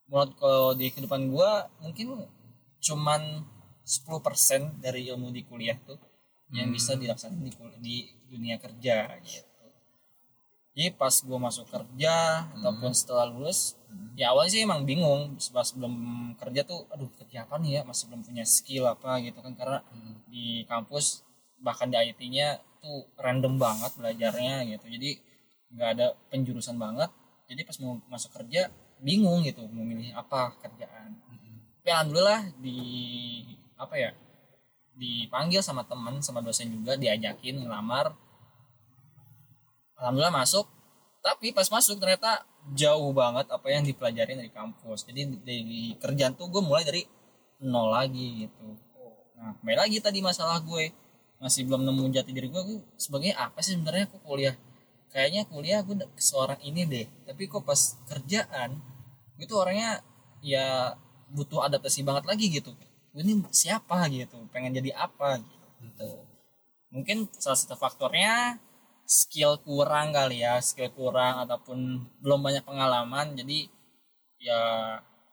Menurut 0.07 0.31
kalau 0.39 0.73
di 0.73 0.89
kehidupan 0.89 1.29
gua 1.29 1.67
mungkin 1.83 2.25
cuman 2.79 3.43
10% 3.83 4.79
dari 4.79 5.11
ilmu 5.11 5.29
di 5.35 5.43
kuliah 5.43 5.75
tuh 5.83 5.99
yang 6.55 6.71
bisa 6.71 6.95
dilaksanakan 6.95 7.43
di, 7.43 7.51
di 7.81 8.25
dunia 8.31 8.55
kerja 8.57 9.19
gitu. 9.21 9.65
Jadi 10.73 10.89
pas 10.97 11.13
gue 11.13 11.37
masuk 11.37 11.69
kerja 11.69 12.49
ataupun 12.57 12.97
setelah 12.97 13.29
lulus, 13.29 13.77
ya 14.17 14.33
awalnya 14.33 14.57
sih 14.57 14.61
emang 14.65 14.89
bingung 14.89 15.37
pas 15.53 15.69
belum 15.69 15.93
kerja 16.41 16.65
tuh, 16.65 16.89
aduh 16.89 17.09
kerja 17.13 17.45
apa 17.45 17.61
nih 17.61 17.77
ya, 17.77 17.81
masih 17.85 18.09
belum 18.09 18.25
punya 18.25 18.41
skill 18.41 18.89
apa 18.89 19.21
gitu 19.21 19.37
kan 19.37 19.53
karena 19.53 19.85
di 20.25 20.65
kampus 20.65 21.21
bahkan 21.61 21.93
di 21.93 21.97
IT-nya 22.01 22.57
tuh 22.81 23.05
random 23.21 23.61
banget 23.61 23.93
belajarnya 23.95 24.65
gitu, 24.73 24.85
jadi 24.97 25.09
nggak 25.77 25.89
ada 25.93 26.07
penjurusan 26.33 26.77
banget. 26.81 27.13
Jadi 27.45 27.61
pas 27.69 27.77
mau 27.85 28.01
masuk 28.09 28.33
kerja 28.33 28.73
bingung 28.97 29.45
gitu 29.45 29.61
mau 29.69 29.85
milih 29.85 30.09
apa 30.17 30.57
kerjaan. 30.57 31.21
Tapi 31.83 31.89
alhamdulillah 31.91 32.49
di 32.63 32.79
apa 33.83 33.95
ya 33.99 34.11
dipanggil 34.93 35.65
sama 35.65 35.83
teman 35.85 36.21
sama 36.21 36.39
dosen 36.39 36.69
juga 36.69 36.93
diajakin 36.97 37.65
ngelamar. 37.65 38.13
Alhamdulillah 39.97 40.33
masuk 40.33 40.65
tapi 41.23 41.55
pas 41.55 41.65
masuk 41.71 41.97
ternyata 42.03 42.43
jauh 42.75 43.11
banget 43.15 43.47
apa 43.47 43.67
yang 43.71 43.83
dipelajarin 43.87 44.43
dari 44.43 44.51
kampus. 44.51 45.07
Jadi 45.07 45.39
dari 45.41 45.95
kerjaan 45.97 46.35
tuh 46.35 46.51
gue 46.51 46.61
mulai 46.61 46.83
dari 46.83 47.03
nol 47.63 47.89
lagi 47.91 48.47
gitu. 48.47 48.75
Nah 49.39 49.55
kembali 49.59 49.77
lagi 49.87 49.97
tadi 50.03 50.19
masalah 50.19 50.59
gue 50.61 50.91
masih 51.39 51.67
belum 51.67 51.83
nemu 51.83 52.11
jati 52.11 52.31
diri 52.31 52.47
gue 52.47 52.61
gue 52.63 52.79
sebagai 52.95 53.35
apa 53.35 53.59
sih 53.63 53.75
sebenarnya 53.75 54.11
aku 54.11 54.19
kuliah? 54.23 54.55
Kayaknya 55.13 55.41
kuliah 55.47 55.79
gue 55.81 55.95
seorang 56.19 56.59
ini 56.61 56.85
deh 56.85 57.07
tapi 57.25 57.47
kok 57.47 57.63
pas 57.63 57.97
kerjaan 58.11 58.77
gue 59.39 59.45
tuh 59.47 59.57
orangnya 59.63 60.03
ya 60.43 60.93
butuh 61.33 61.65
adaptasi 61.65 62.05
banget 62.05 62.29
lagi 62.29 62.45
gitu 62.51 62.75
ini 63.13 63.45
siapa 63.49 64.09
gitu? 64.09 64.37
Pengen 64.49 64.73
jadi 64.73 64.93
apa 64.97 65.37
gitu. 65.37 66.09
Mungkin 66.89 67.29
salah 67.33 67.57
satu 67.57 67.73
faktornya 67.73 68.57
skill 69.03 69.59
kurang 69.61 70.13
kali 70.13 70.41
ya 70.41 70.57
skill 70.59 70.89
kurang 70.89 71.43
ataupun 71.43 71.77
belum 72.23 72.39
banyak 72.39 72.63
pengalaman 72.63 73.35
jadi 73.35 73.67
ya 74.39 74.61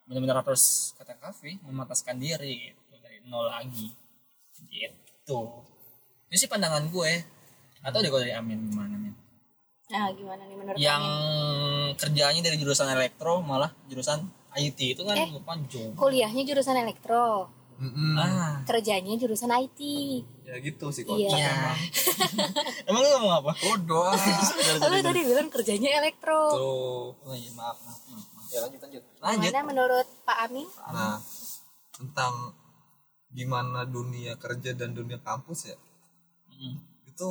benar-benar 0.04 0.42
harus 0.42 0.90
kata 0.98 1.14
kafe 1.14 1.56
memataskan 1.62 2.18
diri 2.18 2.74
gitu, 2.74 2.94
dari 2.98 3.22
nol 3.24 3.46
lagi. 3.46 3.88
Gitu. 4.68 5.40
Itu 6.28 6.36
sih 6.36 6.50
pandangan 6.50 6.90
gue. 6.90 7.12
Atau 7.80 8.04
deh 8.04 8.12
kalau 8.12 8.20
dari 8.20 8.36
Amin 8.36 8.68
gimana 8.68 8.92
Min 8.92 9.14
nah 9.90 10.06
gimana 10.14 10.46
nih 10.46 10.54
menurut 10.54 10.78
yang 10.78 11.02
kalian? 11.02 11.98
kerjanya 11.98 12.40
dari 12.46 12.56
jurusan 12.62 12.86
elektro 12.94 13.42
malah 13.42 13.74
jurusan 13.90 14.22
IT 14.54 14.78
itu 14.94 15.02
kan 15.02 15.18
Eh. 15.18 15.26
lupa 15.34 15.58
jauh 15.66 15.98
kuliahnya 15.98 16.46
jurusan 16.46 16.78
elektro 16.78 17.50
Mm-mm. 17.80 18.12
ah. 18.20 18.60
Kerjanya 18.68 19.16
jurusan 19.16 19.48
IT 19.56 19.80
ya 20.44 20.58
gitu 20.60 20.90
sih 20.92 21.06
Iya. 21.06 21.30
kocak 21.32 21.40
emang. 21.40 21.78
Emang 22.90 23.00
lu 23.00 23.08
ngomong 23.16 23.34
apa? 23.40 23.52
Bodoh. 23.56 24.10
Lu 24.90 24.98
tadi 25.00 25.20
bilang 25.22 25.48
kerjanya 25.48 25.88
elektro. 26.02 26.42
Tuh. 26.52 27.08
Oh 27.24 27.32
iya 27.38 27.48
maaf 27.56 27.78
maaf, 27.80 28.00
maaf, 28.10 28.26
maaf. 28.34 28.46
ya 28.50 28.58
lanjut 28.66 28.80
lanjut. 28.82 29.02
Lanjut. 29.22 29.48
Gimana 29.48 29.60
menurut 29.64 30.06
Pak 30.26 30.38
Amin? 30.50 30.66
Nah 30.90 31.16
tentang 31.94 32.34
gimana 33.30 33.86
dunia 33.86 34.34
kerja 34.36 34.74
dan 34.74 34.90
dunia 34.92 35.22
kampus 35.22 35.70
ya. 35.70 35.78
Mm. 36.50 36.76
itu 37.08 37.28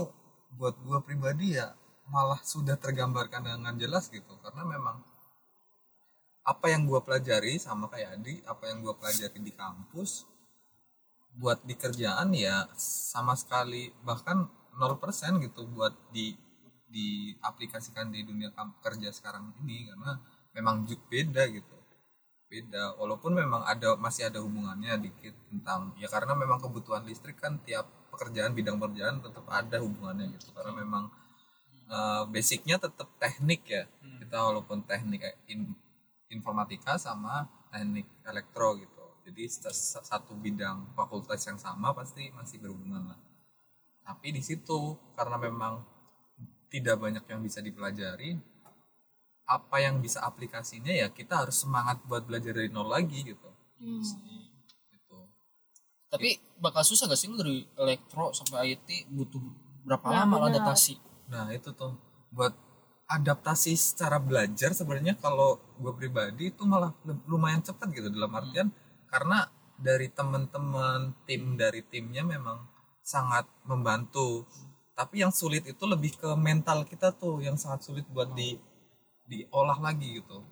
buat 0.57 0.73
gua 0.81 1.03
pribadi 1.05 1.53
ya 1.53 1.69
malah 2.09 2.41
sudah 2.41 2.73
tergambarkan 2.79 3.45
dengan 3.45 3.75
jelas 3.77 4.09
gitu. 4.09 4.33
Karena 4.41 4.65
memang 4.65 4.97
apa 6.41 6.65
yang 6.71 6.87
gua 6.89 7.03
pelajari 7.03 7.59
sama 7.59 7.91
kayak 7.91 8.17
Adi 8.17 8.39
apa 8.47 8.65
yang 8.71 8.81
gua 8.81 8.95
pelajari 8.97 9.37
di 9.43 9.53
kampus 9.53 10.28
buat 11.37 11.61
di 11.63 11.75
kerjaan 11.77 12.33
ya 12.33 12.67
sama 13.13 13.33
sekali 13.37 13.93
bahkan 14.03 14.47
0% 14.75 15.37
gitu 15.43 15.67
buat 15.69 15.93
di 16.15 16.33
diaplikasikan 16.89 18.09
di 18.09 18.25
dunia 18.25 18.49
kerja 18.81 19.13
sekarang 19.13 19.53
ini 19.61 19.85
karena 19.89 20.17
memang 20.57 20.89
beda 21.11 21.45
gitu. 21.53 21.75
Beda 22.49 22.97
walaupun 22.97 23.37
memang 23.37 23.61
ada 23.61 23.93
masih 23.93 24.25
ada 24.29 24.41
hubungannya 24.41 24.97
dikit 25.05 25.35
tentang 25.53 25.93
ya 26.01 26.09
karena 26.09 26.33
memang 26.33 26.57
kebutuhan 26.57 27.05
listrik 27.05 27.37
kan 27.37 27.61
tiap 27.61 27.85
pekerjaan 28.09 28.57
bidang 28.57 28.81
pekerjaan 28.81 29.21
tetap 29.21 29.45
ada 29.53 29.77
hubungannya 29.85 30.33
gitu. 30.33 30.49
Karena 30.57 30.73
memang 30.81 31.13
eh, 31.89 32.23
basicnya 32.33 32.77
tetap 32.81 33.09
teknik 33.21 33.61
ya. 33.69 33.83
Kita 34.19 34.37
walaupun 34.49 34.81
teknik 34.89 35.21
eh, 35.29 35.35
in- 35.53 35.77
informatika 36.33 36.97
sama 36.97 37.45
teknik 37.69 38.07
elektro 38.25 38.77
gitu 38.81 38.98
jadi 39.29 39.45
sa- 39.45 39.69
sa- 39.69 40.01
satu 40.01 40.33
bidang 40.33 40.89
fakultas 40.97 41.37
yang 41.45 41.61
sama 41.61 41.93
pasti 41.93 42.33
masih 42.33 42.57
berhubungan 42.57 43.13
lah. 43.13 43.19
Tapi 44.01 44.33
di 44.33 44.41
situ 44.41 44.97
karena 45.13 45.37
memang 45.37 45.85
tidak 46.67 46.97
banyak 46.97 47.21
yang 47.25 47.41
bisa 47.41 47.61
dipelajari 47.61 48.37
apa 49.45 49.77
yang 49.81 49.97
bisa 49.97 50.21
aplikasinya 50.21 50.93
ya 50.93 51.09
kita 51.09 51.45
harus 51.45 51.57
semangat 51.61 52.01
buat 52.05 52.25
belajar 52.25 52.53
dari 52.53 52.69
nol 52.69 52.89
lagi 52.89 53.21
gitu. 53.25 53.49
Gitu. 54.89 55.17
Tapi 56.09 56.29
bakal 56.57 56.81
susah 56.81 57.05
gak 57.05 57.17
sih 57.17 57.29
lu 57.29 57.37
dari 57.37 57.65
elektro 57.77 58.33
sampai 58.33 58.73
IT 58.73 59.09
butuh 59.09 59.41
berapa 59.85 60.05
Nah, 60.09 60.25
lama 60.25 60.35
benar. 60.49 60.49
adaptasi? 60.57 60.97
nah 61.29 61.45
itu 61.53 61.69
tuh. 61.73 61.93
Buat 62.33 62.53
adaptasi 63.09 63.73
secara 63.73 64.17
belajar 64.21 64.73
sebenarnya 64.73 65.17
kalau 65.17 65.57
gue 65.81 65.93
pribadi 65.97 66.49
itu 66.49 66.61
malah 66.65 66.93
lumayan 67.25 67.61
cepat 67.61 67.89
gitu. 67.93 68.09
Dalam 68.09 68.29
artian 68.33 68.69
karena 69.09 69.49
dari 69.79 70.07
teman-teman 70.11 71.15
tim 71.25 71.55
dari 71.55 71.81
timnya 71.85 72.23
memang 72.23 72.65
sangat 73.03 73.47
membantu. 73.65 74.45
Tapi 74.93 75.23
yang 75.23 75.31
sulit 75.31 75.63
itu 75.63 75.83
lebih 75.87 76.19
ke 76.19 76.29
mental 76.35 76.83
kita 76.83 77.15
tuh 77.15 77.39
yang 77.39 77.55
sangat 77.55 77.87
sulit 77.87 78.05
buat 78.11 78.35
di 78.35 78.59
diolah 79.29 79.79
lagi 79.79 80.19
gitu. 80.19 80.43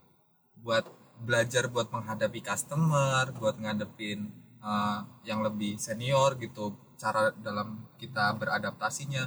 Buat 0.63 0.87
belajar 1.21 1.65
buat 1.69 1.89
menghadapi 1.89 2.45
customer 2.45 3.33
buat 3.41 3.57
ngadepin 3.57 4.29
uh, 4.61 5.01
yang 5.25 5.41
lebih 5.41 5.81
senior 5.81 6.37
gitu 6.37 6.77
cara 6.97 7.33
dalam 7.41 7.89
kita 7.97 8.33
beradaptasinya 8.37 9.25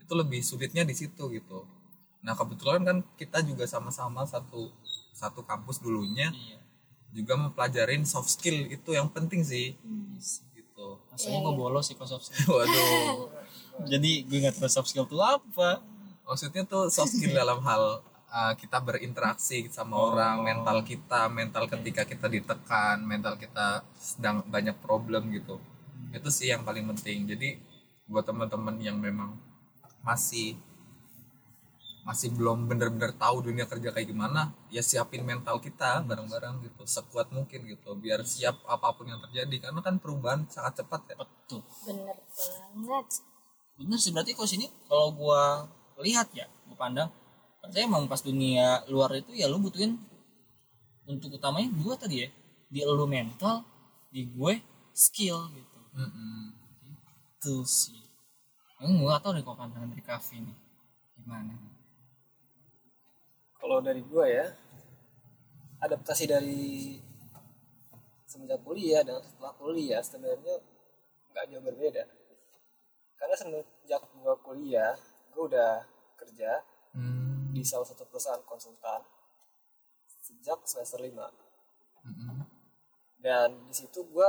itu 0.00 0.12
lebih 0.12 0.44
sulitnya 0.44 0.84
di 0.84 0.92
situ 0.92 1.32
gitu. 1.32 1.64
Nah 2.20 2.36
kebetulan 2.36 2.84
kan 2.84 2.98
kita 3.16 3.40
juga 3.40 3.64
sama-sama 3.64 4.28
satu 4.28 4.68
satu 5.16 5.44
kampus 5.44 5.80
dulunya. 5.80 6.28
Iya. 6.32 6.59
Juga 7.10 7.34
mempelajarin 7.34 8.06
soft 8.06 8.30
skill 8.30 8.70
itu 8.70 8.94
yang 8.94 9.10
penting 9.10 9.42
sih. 9.42 9.74
Gitu. 10.54 10.86
Masalahnya 11.10 11.40
gue 11.42 11.54
bolos 11.54 11.84
sih 11.90 11.94
kalau 11.98 12.10
soft 12.16 12.30
skill. 12.30 12.58
waduh. 12.58 13.30
Jadi 13.92 14.28
gue 14.28 14.38
nggak 14.44 14.60
tahu 14.60 14.70
soft 14.70 14.88
skill 14.90 15.06
tuh 15.06 15.20
apa. 15.20 15.82
maksudnya 16.30 16.62
tuh 16.62 16.86
soft 16.94 17.10
skill 17.10 17.34
dalam 17.34 17.58
hal 17.66 18.06
uh, 18.30 18.54
kita 18.54 18.78
berinteraksi 18.78 19.66
sama 19.66 19.98
orang 19.98 20.46
mental 20.46 20.78
kita 20.86 21.26
mental 21.26 21.66
ketika 21.66 22.06
kita 22.06 22.30
ditekan 22.30 23.02
mental 23.02 23.34
kita 23.34 23.82
sedang 23.98 24.46
banyak 24.46 24.78
problem 24.78 25.34
gitu. 25.34 25.58
Itu 26.14 26.30
sih 26.30 26.54
yang 26.54 26.62
paling 26.62 26.86
penting. 26.94 27.26
Jadi 27.26 27.58
buat 28.06 28.22
teman-teman 28.22 28.78
yang 28.78 28.94
memang 28.98 29.34
masih 30.06 30.54
masih 32.00 32.32
belum 32.32 32.64
bener-bener 32.64 33.12
tahu 33.12 33.44
dunia 33.44 33.68
kerja 33.68 33.92
kayak 33.92 34.08
gimana 34.08 34.56
ya 34.72 34.80
siapin 34.80 35.20
mental 35.20 35.60
kita 35.60 36.00
bareng-bareng 36.08 36.64
gitu 36.64 36.82
sekuat 36.88 37.28
mungkin 37.28 37.68
gitu 37.68 37.92
biar 37.92 38.24
siap 38.24 38.56
apa 38.64 38.96
pun 38.96 39.08
yang 39.08 39.20
terjadi. 39.20 39.68
Karena 39.68 39.80
kan 39.84 40.00
perubahan 40.00 40.48
sangat 40.48 40.84
cepat 40.84 41.00
ya. 41.12 41.14
Betul. 41.20 41.60
bener 41.86 42.16
banget. 42.16 43.06
Bener 43.76 43.98
sih 44.00 44.12
berarti 44.12 44.32
kalau 44.36 44.48
sini 44.48 44.66
kalau 44.88 45.12
gua 45.12 45.68
lihat 46.00 46.32
ya, 46.32 46.48
gua 46.68 46.76
pandang 46.76 47.10
saya 47.68 47.84
emang 47.84 48.08
pas 48.08 48.24
dunia 48.24 48.80
luar 48.88 49.12
itu 49.20 49.36
ya 49.36 49.44
lu 49.44 49.60
butuhin 49.60 50.00
untuk 51.04 51.36
utamanya 51.36 51.68
dua 51.76 51.94
tadi 52.00 52.24
ya 52.24 52.28
di 52.70 52.80
lu 52.86 53.04
mental 53.04 53.66
di 54.08 54.26
gue 54.30 54.54
skill 54.96 55.50
gitu. 55.52 55.78
Mm-mm. 55.90 56.54
itu 57.40 57.56
sih. 57.66 58.00
Aku 58.78 58.88
nggak 58.88 59.20
tahu 59.20 59.32
nih 59.36 59.42
kok 59.44 59.56
pandangan 59.58 59.88
dari 59.90 60.04
kafe 60.04 60.38
nih. 60.40 60.56
Gimana 61.20 61.52
kalau 63.60 63.78
dari 63.84 64.00
gua 64.02 64.24
ya 64.26 64.46
adaptasi 65.80 66.24
dari 66.26 66.96
semenjak 68.24 68.60
kuliah 68.62 69.02
dan 69.04 69.20
setelah 69.20 69.52
kuliah 69.56 70.00
sebenarnya 70.00 70.56
nggak 71.30 71.44
jauh 71.50 71.64
berbeda 71.64 72.04
karena 73.16 73.34
semenjak 73.36 74.02
gua 74.16 74.34
kuliah 74.40 74.96
gua 75.32 75.44
udah 75.46 75.72
kerja 76.16 76.64
Hmm. 76.90 77.54
di 77.54 77.62
salah 77.62 77.86
satu 77.86 78.02
perusahaan 78.02 78.42
konsultan 78.42 78.98
sejak 80.26 80.58
semester 80.66 80.98
5 80.98 81.06
Mm-mm. 82.02 82.42
dan 83.22 83.54
di 83.70 83.70
situ 83.70 84.02
gua 84.10 84.26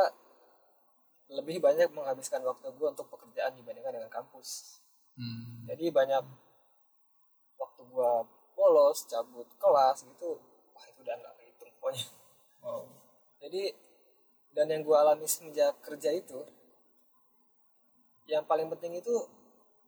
lebih 1.25 1.57
banyak 1.57 1.89
menghabiskan 1.89 2.45
waktu 2.45 2.69
gua 2.77 2.93
untuk 2.93 3.09
pekerjaan 3.09 3.57
dibandingkan 3.57 3.97
dengan 3.97 4.13
kampus 4.13 4.77
Hmm. 5.17 5.65
jadi 5.65 5.89
banyak 5.89 6.21
waktu 7.57 7.81
gua 7.89 8.29
bolos 8.53 9.05
cabut 9.05 9.47
kelas 9.55 10.03
gitu 10.03 10.37
wah 10.71 10.85
itu 10.85 10.99
udah 11.01 11.15
nggak 11.17 11.33
kehitung 11.35 11.71
pokoknya 11.77 12.05
wow 12.61 12.83
jadi 13.41 13.73
dan 14.51 14.67
yang 14.67 14.83
gua 14.83 15.01
alami 15.03 15.25
semenjak 15.25 15.79
kerja 15.81 16.11
itu 16.11 16.39
yang 18.25 18.43
paling 18.43 18.69
penting 18.69 18.95
itu 18.95 19.15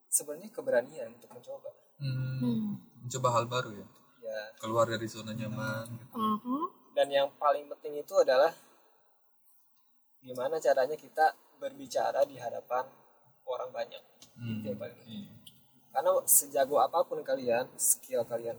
sebenarnya 0.07 0.49
keberanian 0.49 1.09
untuk 1.11 1.29
mencoba 1.29 1.69
Hmm. 1.93 2.41
hmm. 2.41 2.67
mencoba 3.05 3.27
hal 3.31 3.45
baru 3.45 3.69
ya 3.71 3.87
ya 4.19 4.39
keluar 4.57 4.89
dari 4.89 5.05
zona 5.05 5.31
nyaman 5.31 5.85
gitu. 5.93 6.13
Mhm. 6.13 6.63
dan 6.97 7.07
yang 7.07 7.27
paling 7.37 7.69
penting 7.69 8.01
itu 8.01 8.13
adalah 8.17 8.49
gimana 10.19 10.57
caranya 10.57 10.95
kita 10.95 11.31
berbicara 11.57 12.23
di 12.23 12.35
hadapan 12.35 12.83
orang 13.45 13.69
banyak 13.71 14.03
Hmm. 14.33 14.59
itu 14.59 14.65
yang 14.67 14.79
paling 14.79 14.95
penting 14.97 15.21
Iya. 15.21 15.31
Karena 15.93 16.11
sejago 16.25 16.81
apa 16.81 16.99
pun 17.05 17.21
kalian 17.21 17.69
skill 17.77 18.25
kalian 18.25 18.57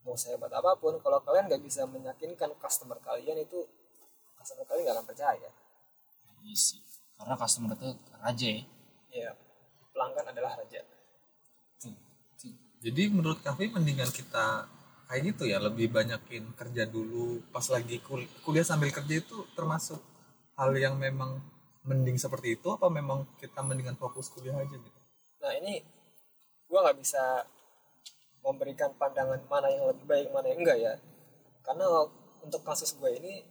mau 0.00 0.16
sehebat 0.16 0.48
apa 0.50 0.72
pun 0.80 0.96
kalau 1.04 1.20
kalian 1.20 1.44
nggak 1.46 1.62
bisa 1.62 1.84
meyakinkan 1.84 2.50
customer 2.56 2.96
kalian 3.04 3.44
itu 3.44 3.68
customer 4.40 4.64
kalian 4.64 4.82
nggak 4.88 4.96
akan 4.96 5.06
percaya. 5.06 5.50
Iya 6.40 6.56
sih. 6.56 6.80
Karena 7.20 7.36
customer 7.36 7.76
itu 7.76 7.88
raja 8.16 8.48
ya. 8.48 8.62
Ya 9.12 9.30
pelanggan 9.92 10.32
adalah 10.32 10.56
raja. 10.56 10.80
Jadi 12.80 13.12
menurut 13.12 13.44
Kavi 13.44 13.68
mendingan 13.76 14.08
kita 14.08 14.64
kayak 15.04 15.22
gitu 15.36 15.44
ya 15.44 15.60
lebih 15.60 15.92
banyakin 15.92 16.48
kerja 16.56 16.88
dulu. 16.88 17.44
Pas 17.52 17.68
lagi 17.68 18.00
kul- 18.00 18.28
kuliah 18.40 18.64
sambil 18.64 18.88
kerja 18.88 19.20
itu 19.20 19.44
termasuk 19.52 20.00
hal 20.56 20.72
yang 20.72 20.96
memang 20.96 21.44
mending 21.84 22.16
seperti 22.16 22.56
itu 22.56 22.72
apa 22.72 22.88
memang 22.88 23.28
kita 23.36 23.60
mendingan 23.60 24.00
fokus 24.00 24.32
kuliah 24.32 24.56
aja 24.56 24.76
gitu? 24.80 24.98
Nah 25.44 25.52
ini 25.60 25.84
gua 26.70 26.86
nggak 26.86 26.98
bisa 27.02 27.44
memberikan 28.40 28.94
pandangan 28.96 29.40
mana 29.50 29.68
yang 29.68 29.84
lebih 29.90 30.04
baik 30.08 30.28
mana 30.32 30.46
yang 30.48 30.60
enggak 30.64 30.78
ya. 30.80 30.94
Karena 31.60 31.86
untuk 32.40 32.64
kasus 32.64 32.96
gue 32.96 33.10
ini 33.20 33.44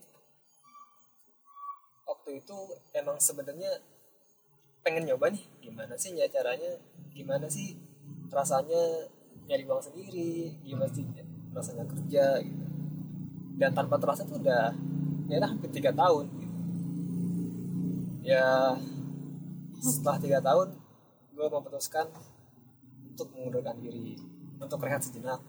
waktu 2.10 2.41
itu 2.41 2.58
emang 2.97 3.21
sebenarnya 3.21 3.69
pengen 4.82 5.05
nyoba 5.05 5.29
nih 5.29 5.45
gimana 5.62 5.93
sih 5.93 6.17
ya 6.17 6.25
caranya 6.25 6.73
gimana 7.13 7.45
sih 7.45 7.77
rasanya 8.34 9.05
nyari 9.45 9.63
uang 9.69 9.84
sendiri 9.84 10.58
gimana 10.65 10.89
sih 10.89 11.05
rasanya 11.53 11.86
kerja 11.86 12.41
gitu. 12.41 12.65
Dan 13.62 13.75
tanpa 13.77 14.01
terasa 14.01 14.25
tuh 14.25 14.41
udah 14.41 14.73
ya 15.29 15.38
lah 15.38 15.53
hampir 15.53 15.69
tiga 15.69 15.93
tahun 15.93 16.25
gitu. 16.34 16.58
Ya 18.25 18.73
setelah 19.77 20.17
tiga 20.17 20.39
tahun 20.41 20.73
gue 21.38 21.45
memutuskan 21.45 22.10
untuk 23.19 23.36
mengundurkan 23.36 23.75
diri 23.84 24.15
untuk 24.55 24.79
rehat 24.79 25.03
sejenak. 25.03 25.43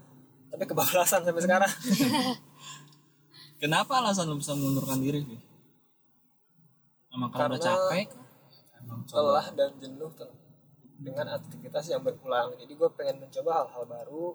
Tapi 0.50 0.66
kebablasan 0.66 1.22
sampai 1.22 1.42
sekarang. 1.46 1.70
Kenapa 3.62 4.02
alasan 4.02 4.26
lu 4.26 4.42
bisa 4.42 4.59
mengundurkan 4.59 4.98
diri 4.98 5.22
Fi? 5.22 5.38
emang 7.11 7.30
karena 7.35 7.54
udah 7.54 7.59
Karena- 7.59 7.74
capek 7.90 8.06
emang 8.78 9.00
lelah 9.02 9.46
dan 9.59 9.70
jenuh 9.83 10.11
tuh 10.14 10.30
dengan 11.02 11.26
aktivitas 11.35 11.90
yang 11.90 12.06
berulang 12.06 12.54
jadi 12.54 12.70
gue 12.70 12.88
pengen 12.94 13.26
mencoba 13.26 13.50
hal-hal 13.66 13.85
baru. 13.87 14.26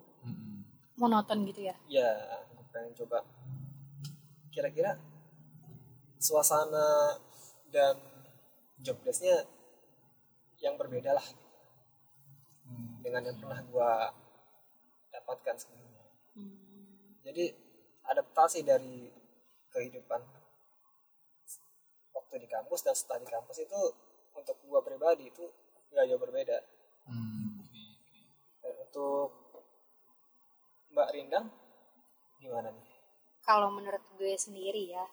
Monoton 0.96 1.44
gitu 1.48 1.68
ya? 1.68 1.76
Ya 1.92 2.12
gue 2.52 2.66
pengen 2.72 2.92
coba. 3.04 3.24
Kira-kira 4.52 4.96
suasana 6.20 7.20
dan 7.72 8.00
job 8.80 9.00
desknya 9.04 9.44
yang 10.64 10.76
berbeda 10.80 11.12
lah 11.16 11.26
dengan 13.02 13.22
yang 13.30 13.38
pernah 13.38 13.62
gue 13.62 13.92
dapatkan 15.14 15.56
sebelumnya. 15.56 16.06
Hmm. 16.36 17.16
jadi 17.24 17.56
adaptasi 18.12 18.68
dari 18.68 19.08
kehidupan 19.72 20.20
waktu 22.12 22.36
di 22.44 22.48
kampus 22.52 22.84
dan 22.84 22.92
setelah 22.92 23.24
di 23.24 23.30
kampus 23.32 23.64
itu 23.64 23.82
untuk 24.36 24.60
gue 24.60 24.80
pribadi 24.84 25.32
itu 25.32 25.46
nggak 25.96 26.06
jauh 26.12 26.22
berbeda. 26.22 26.58
Hmm. 27.08 27.64
dan 28.60 28.74
untuk 28.84 29.30
Mbak 30.92 31.10
Rindang 31.14 31.48
gimana 32.42 32.72
nih? 32.72 32.88
Kalau 33.46 33.70
menurut 33.72 34.04
gue 34.18 34.34
sendiri 34.36 34.92
ya 34.92 35.06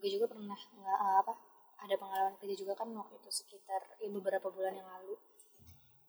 gue 0.00 0.08
juga 0.08 0.32
pernah 0.32 0.56
nggak 0.56 1.00
apa 1.24 1.34
ada 1.80 1.94
pengalaman 1.96 2.36
kerja 2.40 2.56
juga 2.56 2.72
kan 2.76 2.88
waktu 2.92 3.16
itu 3.20 3.30
sekitar 3.32 3.80
ya, 4.00 4.08
beberapa 4.12 4.48
bulan 4.52 4.76
yang 4.76 4.88
lalu 4.88 5.16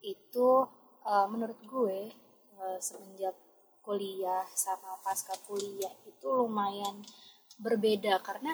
itu 0.05 0.49
eh, 1.05 1.27
menurut 1.29 1.59
gue 1.65 1.99
eh, 2.61 2.79
semenjak 2.81 3.35
kuliah 3.81 4.45
sama 4.53 4.93
pasca 5.01 5.33
kuliah 5.49 5.91
itu 6.05 6.27
lumayan 6.29 7.01
berbeda. 7.61 8.21
Karena 8.21 8.53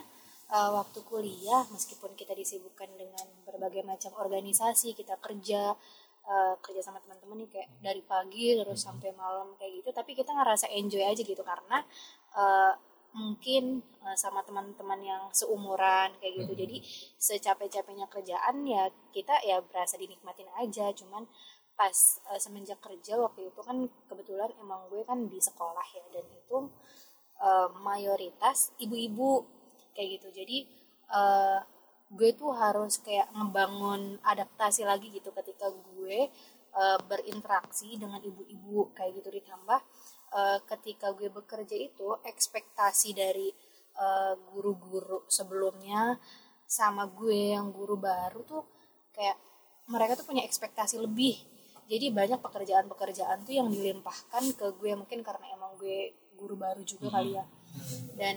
eh, 0.51 0.69
waktu 0.71 0.99
kuliah 1.07 1.63
meskipun 1.71 2.15
kita 2.15 2.33
disibukkan 2.35 2.87
dengan 2.95 3.25
berbagai 3.47 3.83
macam 3.87 4.11
organisasi 4.19 4.95
kita 4.95 5.19
kerja 5.19 5.75
eh, 6.27 6.53
kerja 6.63 6.81
sama 6.83 6.99
teman-teman 7.03 7.43
nih 7.43 7.49
kayak 7.51 7.69
dari 7.83 8.01
pagi 8.03 8.55
terus 8.59 8.83
sampai 8.83 9.11
malam 9.15 9.55
kayak 9.59 9.83
gitu 9.83 9.89
tapi 9.95 10.11
kita 10.15 10.31
ngerasa 10.35 10.67
enjoy 10.71 11.03
aja 11.03 11.21
gitu. 11.23 11.43
Karena 11.43 11.83
eh, 12.35 12.73
mungkin 13.17 13.81
eh, 14.05 14.17
sama 14.17 14.45
teman-teman 14.45 15.01
yang 15.01 15.23
seumuran 15.33 16.13
kayak 16.21 16.33
gitu. 16.45 16.53
Jadi 16.53 16.77
secapek-capeknya 17.17 18.05
kerjaan 18.13 18.61
ya 18.63 18.87
kita 19.09 19.41
ya 19.41 19.57
berasa 19.65 19.97
dinikmatin 19.97 20.47
aja. 20.61 20.93
Cuman 20.93 21.25
pas 21.73 21.97
eh, 22.29 22.39
semenjak 22.39 22.77
kerja 22.77 23.17
waktu 23.17 23.49
itu 23.49 23.61
kan 23.65 23.89
kebetulan 24.09 24.53
emang 24.61 24.85
gue 24.93 25.01
kan 25.01 25.25
di 25.25 25.41
sekolah 25.41 25.87
ya. 25.97 26.05
Dan 26.13 26.25
itu 26.29 26.57
eh, 27.41 27.69
mayoritas 27.81 28.71
ibu-ibu 28.77 29.43
kayak 29.97 30.21
gitu. 30.21 30.27
Jadi 30.45 30.57
eh, 31.11 31.59
gue 32.07 32.29
tuh 32.39 32.53
harus 32.55 33.01
kayak 33.03 33.27
ngebangun 33.35 34.21
adaptasi 34.23 34.87
lagi 34.87 35.11
gitu 35.11 35.33
ketika 35.33 35.67
gue 35.73 36.29
eh, 36.77 36.99
berinteraksi 37.09 37.97
dengan 37.97 38.21
ibu-ibu 38.21 38.93
kayak 38.93 39.17
gitu. 39.21 39.29
Ditambah 39.33 39.81
eh, 40.33 40.59
ketika 40.67 41.13
gue 41.15 41.29
bekerja 41.31 41.75
itu 41.75 42.17
ekspektasi 42.23 43.15
dari 43.15 43.47
eh, 43.97 44.33
guru-guru 44.51 45.23
sebelumnya 45.27 46.17
sama 46.67 47.07
gue 47.07 47.55
yang 47.55 47.71
guru 47.71 47.95
baru 47.95 48.43
tuh 48.43 48.63
kayak 49.15 49.39
mereka 49.87 50.19
tuh 50.19 50.27
punya 50.27 50.43
ekspektasi 50.43 50.99
lebih. 50.99 51.39
Jadi 51.87 52.11
banyak 52.11 52.43
pekerjaan-pekerjaan 52.43 53.47
tuh 53.47 53.55
yang 53.55 53.71
dilimpahkan 53.71 54.43
ke 54.59 54.67
gue 54.75 54.91
mungkin 54.99 55.23
karena 55.23 55.47
emang 55.55 55.79
gue 55.79 56.11
guru 56.35 56.59
baru 56.59 56.83
juga 56.83 57.07
kali 57.15 57.39
ya. 57.39 57.45
Dan 58.19 58.35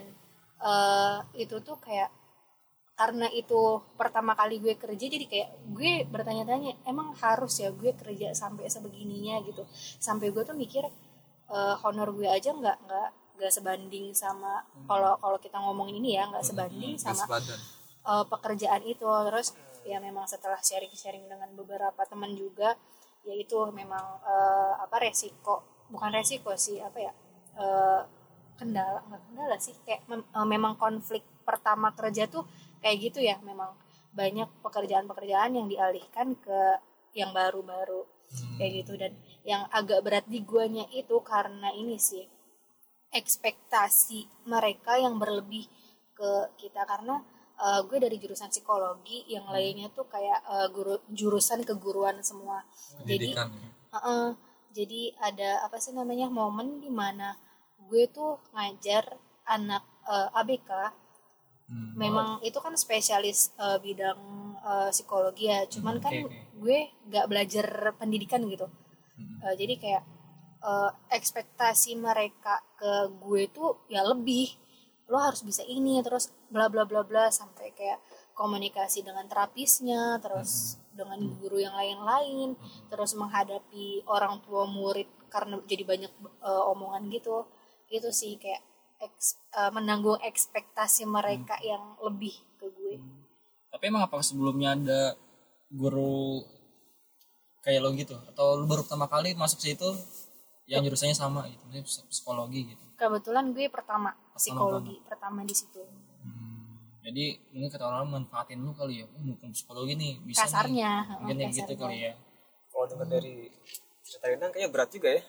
eh, 0.62 1.18
itu 1.42 1.58
tuh 1.58 1.76
kayak 1.82 2.14
karena 2.94 3.32
itu 3.32 3.80
pertama 3.96 4.36
kali 4.36 4.60
gue 4.60 4.76
kerja 4.76 5.08
jadi 5.08 5.24
kayak 5.24 5.50
gue 5.72 6.04
bertanya-tanya 6.04 6.84
emang 6.84 7.16
harus 7.16 7.58
ya 7.58 7.74
gue 7.74 7.90
kerja 7.98 8.30
sampai 8.36 8.70
sebegininya? 8.70 9.42
gitu. 9.42 9.66
Sampai 9.98 10.30
gue 10.30 10.46
tuh 10.46 10.54
mikir 10.54 10.86
eh, 11.50 11.74
honor 11.82 12.08
gue 12.14 12.28
aja 12.30 12.50
nggak 12.54 12.78
nggak 12.86 13.08
nggak 13.40 13.52
sebanding 13.52 14.12
sama 14.12 14.62
kalau 14.84 15.16
kalau 15.16 15.38
kita 15.40 15.56
ngomongin 15.56 15.96
ini 15.98 16.16
ya 16.20 16.28
nggak 16.28 16.44
sebanding 16.44 16.94
sama 17.00 17.24
badan 17.26 17.60
uh, 18.04 18.24
pekerjaan 18.28 18.84
itu. 18.84 19.04
Terus 19.04 19.56
ya 19.84 19.96
memang 19.96 20.28
setelah 20.28 20.60
sharing-sharing 20.60 21.24
dengan 21.24 21.48
beberapa 21.56 22.04
teman 22.04 22.36
juga 22.36 22.76
ya 23.24 23.32
itu 23.36 23.56
memang 23.72 24.20
uh, 24.24 24.80
apa 24.80 24.96
resiko 25.00 25.60
bukan 25.92 26.12
resiko 26.12 26.52
sih 26.56 26.80
apa 26.80 26.98
ya 27.00 27.12
uh, 27.56 28.00
kendala 28.56 29.00
nggak 29.08 29.22
kendala 29.28 29.56
sih 29.60 29.76
kayak 29.84 30.04
mem- 30.08 30.28
uh, 30.32 30.44
memang 30.48 30.76
konflik 30.76 31.24
pertama 31.44 31.92
kerja 31.92 32.28
tuh 32.28 32.44
kayak 32.80 32.96
gitu 33.10 33.20
ya 33.20 33.36
memang 33.44 33.72
banyak 34.12 34.48
pekerjaan-pekerjaan 34.64 35.56
yang 35.56 35.66
dialihkan 35.68 36.36
ke 36.40 36.60
yang 37.16 37.32
baru-baru 37.34 38.04
kayak 38.58 38.72
gitu 38.84 38.92
dan 38.94 39.12
yang 39.42 39.66
agak 39.74 40.04
berat 40.06 40.26
di 40.30 40.42
guanya 40.46 40.86
itu 40.94 41.18
karena 41.26 41.74
ini 41.74 41.98
sih 41.98 42.22
ekspektasi 43.10 44.46
mereka 44.46 44.94
yang 44.94 45.18
berlebih 45.18 45.66
ke 46.14 46.30
kita 46.60 46.86
karena 46.86 47.18
uh, 47.58 47.80
gue 47.82 47.98
dari 47.98 48.16
jurusan 48.22 48.52
psikologi 48.52 49.26
yang 49.26 49.50
lainnya 49.50 49.90
tuh 49.90 50.06
kayak 50.06 50.40
uh, 50.46 50.68
guru 50.70 51.00
jurusan 51.10 51.66
keguruan 51.66 52.22
semua 52.22 52.62
jadi 53.02 53.34
pendidikan 53.34 53.48
ya. 53.50 53.68
Heeh. 53.98 54.26
jadi 54.70 55.02
ada 55.18 55.50
apa 55.66 55.82
sih 55.82 55.90
namanya 55.90 56.30
momen 56.30 56.78
di 56.78 56.92
mana 56.92 57.34
gue 57.90 58.06
tuh 58.06 58.38
ngajar 58.54 59.18
anak 59.50 59.82
uh, 60.06 60.30
ABK 60.38 60.94
Hmm. 61.70 61.94
memang 61.94 62.42
itu 62.42 62.58
kan 62.58 62.74
spesialis 62.74 63.54
uh, 63.54 63.78
bidang 63.78 64.18
uh, 64.58 64.90
psikologi 64.90 65.46
ya 65.46 65.62
cuman 65.70 66.02
kan 66.02 66.10
oke, 66.10 66.26
oke. 66.26 66.49
Gue 66.60 66.92
nggak 67.08 67.26
belajar 67.26 67.66
pendidikan 67.96 68.44
gitu. 68.44 68.68
Uh, 69.40 69.54
jadi 69.56 69.74
kayak 69.80 70.04
uh, 70.60 70.92
ekspektasi 71.08 71.96
mereka 71.96 72.60
ke 72.76 73.08
gue 73.24 73.48
tuh 73.48 73.80
ya 73.88 74.04
lebih. 74.04 74.52
Lo 75.08 75.18
harus 75.18 75.42
bisa 75.42 75.64
ini 75.64 75.98
terus 76.04 76.30
bla 76.52 76.68
bla 76.68 76.84
bla 76.84 77.00
bla 77.02 77.32
sampai 77.32 77.72
kayak 77.72 77.98
komunikasi 78.36 79.02
dengan 79.02 79.26
terapisnya 79.26 80.20
terus 80.22 80.78
dengan 80.92 81.18
guru 81.40 81.58
yang 81.60 81.74
lain-lain 81.74 82.54
terus 82.88 83.16
menghadapi 83.16 84.04
orang 84.06 84.38
tua 84.44 84.68
murid 84.70 85.08
karena 85.32 85.58
jadi 85.66 85.82
banyak 85.82 86.12
uh, 86.44 86.70
omongan 86.76 87.08
gitu. 87.10 87.48
Itu 87.90 88.14
sih 88.14 88.38
kayak 88.38 88.62
eks- 89.02 89.40
uh, 89.56 89.72
menanggung 89.74 90.20
ekspektasi 90.22 91.08
mereka 91.08 91.58
yang 91.64 91.98
lebih 92.04 92.36
ke 92.60 92.70
gue. 92.70 92.94
Tapi 93.70 93.84
emang 93.90 94.06
apa 94.06 94.22
sebelumnya 94.22 94.78
ada 94.78 95.00
guru 95.70 96.42
kayak 97.62 97.80
lo 97.80 97.90
gitu. 97.94 98.18
Atau 98.28 98.58
lo 98.58 98.64
baru 98.66 98.82
pertama 98.82 99.06
kali 99.06 99.32
masuk 99.38 99.62
situ 99.62 99.88
yang 100.70 100.86
jurusannya 100.86 101.16
sama 101.18 101.50
gitu 101.50 101.64
psikologi 102.06 102.74
gitu. 102.74 102.84
Kebetulan 102.94 103.50
gue 103.50 103.66
pertama 103.66 104.14
psikologi 104.38 105.02
pertama 105.02 105.42
di 105.42 105.54
situ. 105.54 105.82
Jadi 107.00 107.32
mungkin 107.50 107.70
kata 107.72 107.84
orang 107.90 108.06
manfaatin 108.06 108.60
lu 108.60 108.76
kali 108.76 109.02
ya 109.02 109.06
oh, 109.08 109.20
mumpung 109.24 109.50
psikologi 109.50 109.96
nih 109.96 110.20
bisa 110.22 110.44
nih. 110.44 110.52
kasarnya 110.52 110.90
mungkin 111.18 111.36
heeh, 111.36 111.44
yang 111.48 111.52
gitu 111.52 111.72
kasarnya. 111.74 111.82
kali 111.82 111.96
ya. 112.06 112.12
Kalau 112.70 112.84
dengar 112.86 113.08
dari 113.10 113.34
cerita 114.06 114.26
Renang 114.30 114.50
kayaknya 114.54 114.70
berat 114.70 114.90
juga 114.94 115.08
ya. 115.10 115.22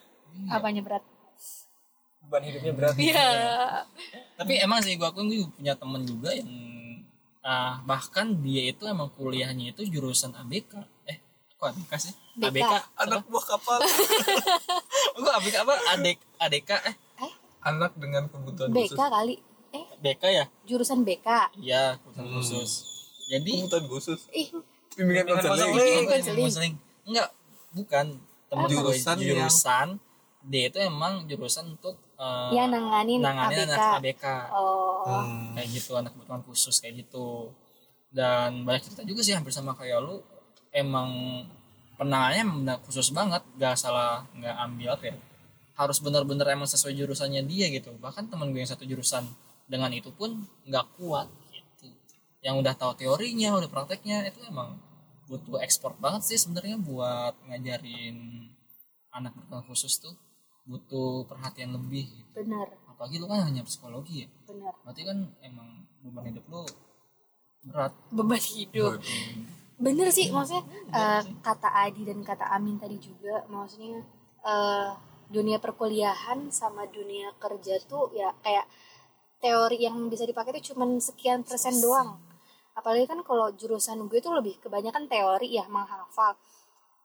Apanya 0.52 0.82
berat? 0.86 1.04
Beban 2.22 2.44
hidupnya 2.46 2.74
berat. 2.78 2.94
Iya. 3.02 3.30
tapi 4.38 4.54
emang 4.62 4.80
sih 4.86 4.94
gua 5.00 5.10
akuin 5.10 5.32
gue 5.32 5.42
punya 5.58 5.74
temen 5.74 6.06
juga 6.06 6.30
yang 6.38 6.50
ah, 7.42 7.82
bahkan 7.84 8.38
dia 8.38 8.68
itu 8.68 8.86
emang 8.86 9.10
kuliahnya 9.10 9.72
itu 9.72 9.82
jurusan 9.84 10.34
ABK 10.34 10.78
eh 11.06 11.18
kok 11.56 11.70
ABK 11.70 11.92
sih? 12.00 12.14
BK. 12.34 12.48
ABK 12.64 12.74
anak 12.98 13.22
buah 13.28 13.46
kapal. 13.48 13.80
Gua 15.18 15.32
ABK 15.38 15.56
apa? 15.60 15.74
Adek 15.92 16.18
ADK 16.38 16.70
eh. 16.84 16.96
Eh, 17.20 17.32
anak 17.62 17.92
dengan 17.96 18.26
kebutuhan 18.28 18.70
BK 18.70 18.88
khusus. 18.88 18.98
kali. 18.98 19.36
Eh, 19.72 19.86
BK 20.00 20.24
ya? 20.28 20.46
Jurusan 20.64 21.02
BK. 21.02 21.28
iya 21.58 21.98
kebutuhan 21.98 22.28
Hmm. 22.28 22.36
khusus. 22.38 22.70
Jadi 23.28 23.52
kebutuhan 23.60 23.86
khusus. 23.88 24.20
Ih, 24.32 24.50
bimbingan 24.94 25.26
konseling. 26.08 26.74
Enggak, 27.04 27.30
bukan. 27.72 28.06
Temen 28.48 28.64
gue 28.64 28.74
Jurusan 28.74 29.16
yang- 29.16 29.48
jurusan 29.48 29.88
dia 30.44 30.68
itu 30.68 30.78
emang 30.78 31.24
jurusan 31.24 31.72
untuk 31.72 31.96
eh, 32.22 32.50
ya 32.54 32.64
nanganin, 32.70 33.20
nanganin 33.20 33.66
ABK. 33.66 33.74
anak 33.74 33.98
ABK. 34.00 34.26
Oh, 34.54 34.80
Hmm. 35.02 35.58
Kayak 35.58 35.68
gitu, 35.74 35.92
anak 35.98 36.14
kebutuhan 36.14 36.44
khusus 36.46 36.78
kayak 36.78 36.94
gitu. 37.06 37.50
Dan 38.14 38.62
banyak 38.68 38.86
cerita 38.86 39.02
juga 39.02 39.26
sih 39.26 39.34
hampir 39.34 39.50
sama 39.50 39.74
kayak 39.74 39.98
lu 40.06 40.22
emang 40.70 41.10
penanganannya 41.98 42.78
khusus 42.86 43.10
banget, 43.10 43.42
gak 43.58 43.76
salah 43.78 44.26
nggak 44.38 44.56
ambil 44.70 44.90
apa 44.94 45.04
ya. 45.10 45.16
Harus 45.74 45.98
benar-benar 46.04 46.46
emang 46.54 46.70
sesuai 46.70 46.94
jurusannya 46.94 47.42
dia 47.50 47.66
gitu. 47.74 47.90
Bahkan 47.98 48.30
temen 48.30 48.54
gue 48.54 48.62
yang 48.62 48.70
satu 48.70 48.86
jurusan 48.86 49.26
dengan 49.66 49.90
itu 49.96 50.14
pun 50.14 50.46
nggak 50.70 50.86
kuat 51.02 51.26
gitu. 51.50 51.90
Yang 52.46 52.56
udah 52.62 52.74
tahu 52.78 52.92
teorinya, 53.00 53.58
udah 53.58 53.70
prakteknya 53.72 54.30
itu 54.30 54.38
emang 54.46 54.78
butuh 55.26 55.64
ekspor 55.64 55.96
banget 55.98 56.28
sih 56.28 56.38
sebenarnya 56.38 56.76
buat 56.78 57.34
ngajarin 57.48 58.18
anak 59.16 59.32
berkebutuhan 59.32 59.64
khusus 59.72 59.96
tuh 59.98 60.12
butuh 60.65 61.26
perhatian 61.26 61.74
lebih 61.74 62.06
gitu. 62.06 62.32
benar, 62.38 62.69
apalagi 62.86 63.17
lu 63.17 63.26
kan 63.26 63.50
hanya 63.50 63.65
psikologi 63.65 64.26
ya 64.26 64.30
benar. 64.45 64.74
berarti 64.86 65.02
kan 65.04 65.17
emang 65.41 65.89
beban 66.06 66.26
hidup 66.30 66.45
lu 66.50 66.63
berat 67.62 67.93
Beban 68.10 68.41
hidup. 68.41 68.97
Bener 69.82 70.13
sih, 70.13 70.30
maksudnya 70.30 70.62
eh, 70.93 71.21
kata 71.41 71.69
Adi 71.74 72.06
dan 72.06 72.21
kata 72.21 72.45
Amin 72.54 72.78
tadi 72.78 73.02
juga, 73.02 73.45
maksudnya 73.50 74.02
eh, 74.45 74.89
dunia 75.32 75.58
perkuliahan 75.58 76.52
sama 76.54 76.86
dunia 76.91 77.34
kerja 77.39 77.80
tuh 77.88 78.12
ya 78.13 78.30
kayak 78.43 78.67
teori 79.41 79.82
yang 79.82 79.97
bisa 80.12 80.28
dipakai 80.28 80.54
itu 80.60 80.74
cuman 80.74 81.02
sekian 81.02 81.41
persen 81.41 81.82
doang. 81.82 82.19
Apalagi 82.78 83.10
kan 83.10 83.19
kalau 83.26 83.50
jurusan 83.58 84.06
gue 84.06 84.19
tuh 84.21 84.38
lebih 84.38 84.62
kebanyakan 84.62 85.10
teori 85.10 85.50
ya 85.50 85.65
menghafal. 85.65 86.38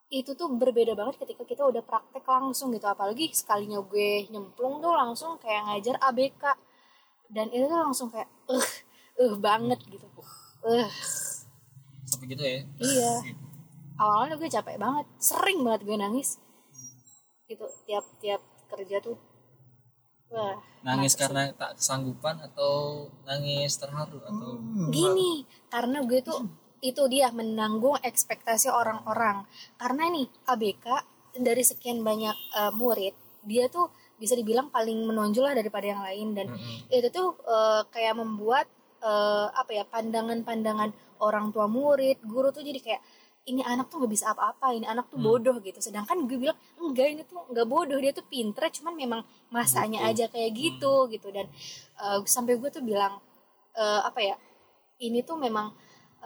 Itu 0.06 0.38
tuh 0.38 0.48
berbeda 0.54 0.94
banget 0.94 1.18
ketika 1.18 1.42
kita 1.42 1.62
udah 1.66 1.82
praktek 1.82 2.22
langsung 2.22 2.70
gitu. 2.70 2.86
Apalagi 2.86 3.30
sekalinya 3.34 3.82
gue 3.82 4.30
nyemplung 4.30 4.78
tuh 4.78 4.94
langsung 4.94 5.34
kayak 5.42 5.66
ngajar 5.66 5.96
ABK. 5.98 6.44
Dan 7.26 7.50
itu 7.50 7.66
tuh 7.66 7.80
langsung 7.82 8.08
kayak 8.10 8.30
eh 8.46 8.68
eh 9.18 9.34
banget 9.34 9.82
gitu. 9.90 10.06
Eh 10.66 10.90
sampai 12.06 12.26
gitu 12.30 12.42
ya 12.42 12.58
Iya. 12.78 13.12
Awalnya 13.96 14.36
gue 14.36 14.48
capek 14.52 14.76
banget, 14.76 15.06
sering 15.18 15.64
banget 15.66 15.82
gue 15.88 15.96
nangis. 15.98 16.38
Gitu 17.50 17.66
tiap-tiap 17.88 18.42
kerja 18.70 18.98
tuh. 19.02 19.18
Wah. 20.26 20.58
nangis 20.82 21.14
karena 21.14 21.54
tak 21.54 21.78
kesanggupan 21.78 22.42
atau 22.42 23.06
nangis 23.22 23.78
terharu 23.78 24.18
atau 24.26 24.58
sih. 24.58 24.90
gini, 24.90 25.46
karena 25.70 26.02
gue 26.02 26.18
tuh 26.18 26.46
itu 26.90 27.03
dia 27.11 27.31
menanggung 27.35 27.99
ekspektasi 28.01 28.70
orang-orang. 28.70 29.46
Karena 29.81 30.11
nih 30.11 30.27
ABK 30.46 30.87
dari 31.40 31.62
sekian 31.62 32.01
banyak 32.01 32.37
eh, 32.57 32.72
murid, 32.72 33.14
dia 33.46 33.66
tuh 33.70 33.90
bisa 34.16 34.33
dibilang 34.33 34.72
paling 34.72 35.05
menonjol 35.05 35.53
lah 35.53 35.55
daripada 35.57 35.87
yang 35.87 36.03
lain. 36.03 36.29
Dan 36.33 36.46
itu 36.90 37.09
tuh 37.11 37.37
eh, 37.46 37.83
kayak 37.90 38.14
membuat 38.18 38.66
eh, 39.03 39.46
apa 39.51 39.70
ya 39.72 39.85
pandangan-pandangan 39.87 40.90
orang 41.22 41.53
tua 41.55 41.66
murid, 41.68 42.20
guru 42.25 42.53
tuh 42.53 42.64
jadi 42.64 42.81
kayak 42.81 43.03
ini 43.46 43.62
anak 43.62 43.87
tuh 43.87 44.03
nggak 44.03 44.11
bisa 44.11 44.35
apa-apa, 44.35 44.75
ini 44.75 44.87
anak 44.90 45.07
tuh 45.07 45.22
bodoh 45.22 45.62
gitu. 45.62 45.79
Sedangkan 45.79 46.27
gue 46.27 46.35
bilang 46.35 46.59
enggak 46.83 47.09
ini 47.14 47.22
tuh 47.22 47.46
nggak 47.46 47.66
bodoh, 47.70 47.99
dia 48.03 48.11
tuh 48.11 48.27
pinter, 48.27 48.66
cuman 48.75 48.94
memang 48.99 49.20
masanya 49.55 50.03
aja 50.11 50.27
kayak 50.27 50.51
gitu 50.51 51.07
gitu. 51.14 51.31
Dan 51.31 51.46
eh, 52.03 52.18
sampai 52.27 52.59
gue 52.59 52.70
tuh 52.75 52.83
bilang 52.83 53.22
eh, 53.79 54.01
apa 54.03 54.20
ya 54.20 54.37
ini 54.99 55.22
tuh 55.22 55.38
memang 55.38 55.70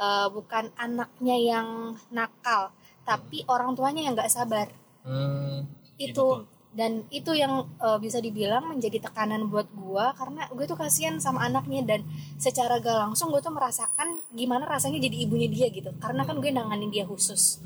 eh, 0.00 0.28
bukan 0.32 0.72
anaknya 0.80 1.36
yang 1.36 1.68
nakal, 2.08 2.72
tapi 3.04 3.44
orang 3.46 3.76
tuanya 3.76 4.02
yang 4.08 4.16
nggak 4.16 4.32
sabar. 4.32 4.68
Hmm, 5.04 5.64
iya, 5.96 6.12
itu. 6.12 6.26
betul. 6.44 6.58
dan 6.70 7.02
itu 7.10 7.34
yang 7.34 7.66
uh, 7.82 7.98
bisa 7.98 8.22
dibilang 8.22 8.62
menjadi 8.70 9.02
tekanan 9.02 9.50
buat 9.50 9.66
gua 9.74 10.14
karena 10.14 10.46
gue 10.54 10.70
tuh 10.70 10.78
kasihan 10.78 11.18
sama 11.18 11.42
anaknya. 11.42 11.82
Dan 11.82 12.00
secara 12.38 12.78
gak 12.78 12.94
langsung 12.94 13.34
gue 13.34 13.42
tuh 13.42 13.50
merasakan 13.50 14.22
gimana 14.30 14.70
rasanya 14.70 15.02
jadi 15.02 15.16
ibunya 15.26 15.50
dia 15.50 15.66
gitu. 15.74 15.90
Karena 15.98 16.22
kan 16.22 16.38
gue 16.38 16.54
nanganin 16.54 16.94
dia 16.94 17.02
khusus. 17.02 17.58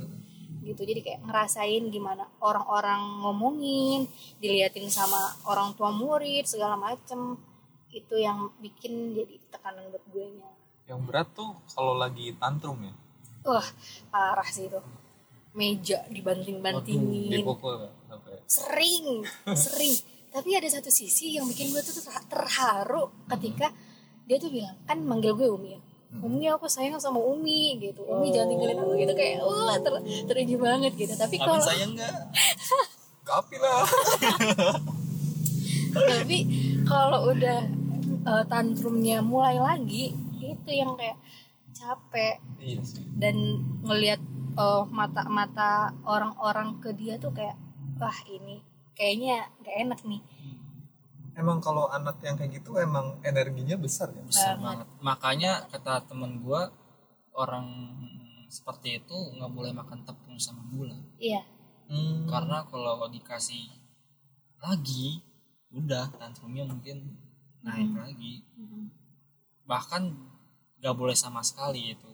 Gitu 0.64 0.80
jadi 0.80 1.04
kayak 1.04 1.20
ngerasain 1.20 1.84
gimana 1.92 2.24
orang-orang 2.40 3.20
ngomongin 3.20 4.08
diliatin 4.40 4.88
sama 4.88 5.36
orang 5.44 5.76
tua 5.76 5.92
murid 5.92 6.48
segala 6.48 6.80
macem. 6.80 7.36
Itu 7.92 8.16
yang 8.16 8.56
bikin 8.64 9.12
jadi 9.12 9.36
tekanan 9.52 9.92
buat 9.92 10.04
gue 10.16 10.26
nya 10.32 10.53
yang 10.84 11.00
berat 11.08 11.28
tuh 11.32 11.56
kalau 11.72 11.96
lagi 11.96 12.36
tantrum 12.36 12.76
ya? 12.84 12.94
Wah 13.44 13.68
parah 14.12 14.48
sih 14.48 14.68
itu. 14.68 14.80
Meja 15.54 16.04
dibanting-bantingin. 16.10 17.30
Dipukul 17.30 17.88
sering 18.44 19.24
sering. 19.56 19.94
Tapi 20.34 20.50
ada 20.58 20.66
satu 20.66 20.90
sisi 20.90 21.38
yang 21.38 21.46
bikin 21.46 21.70
gue 21.70 21.80
tuh 21.80 21.94
ter- 22.02 22.26
terharu 22.26 23.08
ketika 23.30 23.70
dia 24.26 24.36
tuh 24.36 24.50
bilang 24.50 24.74
kan 24.84 24.98
manggil 25.00 25.32
gue 25.38 25.48
Umi 25.48 25.78
ya. 25.78 25.80
Umi 26.22 26.46
aku 26.46 26.68
sayang 26.70 27.00
sama 27.00 27.18
Umi 27.18 27.78
gitu. 27.80 28.04
Umi 28.04 28.34
jangan 28.34 28.52
tinggalin 28.52 28.78
aku 28.82 28.92
gitu. 28.98 29.12
Kayak 29.16 29.46
wah 29.46 29.76
ter 29.78 29.94
teruji 30.28 30.56
banget 30.58 30.92
gitu. 30.98 31.14
Tapi 31.16 31.36
kalau 31.40 31.62
sayang 31.62 31.96
nggak? 31.96 32.12
Kapi 33.28 33.56
lah. 33.56 33.88
tapi 35.94 36.38
kalau 36.84 37.30
udah 37.32 37.60
eh, 38.04 38.44
tantrumnya 38.50 39.22
mulai 39.22 39.56
lagi 39.56 40.12
itu 40.64 40.72
yang 40.80 40.96
kayak 40.96 41.20
capek. 41.76 42.40
Iya 42.56 42.80
sih. 42.80 43.04
dan 43.20 43.36
ngelihat 43.84 44.22
eh, 44.56 44.82
mata-mata 44.88 45.92
orang-orang 46.08 46.80
ke 46.80 46.96
dia 46.96 47.20
tuh 47.20 47.36
kayak 47.36 47.60
wah 48.00 48.18
ini 48.26 48.64
kayaknya 48.96 49.50
gak 49.60 49.76
enak 49.84 50.00
nih. 50.08 50.22
Emang 51.34 51.58
kalau 51.58 51.90
anak 51.90 52.22
yang 52.22 52.38
kayak 52.38 52.62
gitu 52.62 52.78
emang 52.78 53.18
energinya 53.26 53.74
besar 53.74 54.14
ya. 54.14 54.22
besar 54.22 54.54
banget. 54.62 54.86
Makanya 55.02 55.66
kata 55.66 56.06
temen 56.06 56.38
gua 56.40 56.70
orang 57.34 57.66
seperti 58.46 59.02
itu 59.02 59.16
nggak 59.34 59.50
boleh 59.50 59.74
makan 59.74 60.06
tepung 60.06 60.38
sama 60.38 60.62
gula. 60.70 60.96
Iya. 61.18 61.42
Hmm. 61.84 62.24
karena 62.24 62.64
kalau 62.64 62.96
dikasih 63.12 63.68
lagi 64.56 65.20
udah 65.68 66.08
tantrumnya 66.16 66.64
mungkin 66.64 67.18
naik 67.60 67.92
lagi. 67.92 68.40
Bahkan 69.68 70.02
nggak 70.84 70.94
boleh 71.00 71.16
sama 71.16 71.40
sekali 71.40 71.96
itu 71.96 72.10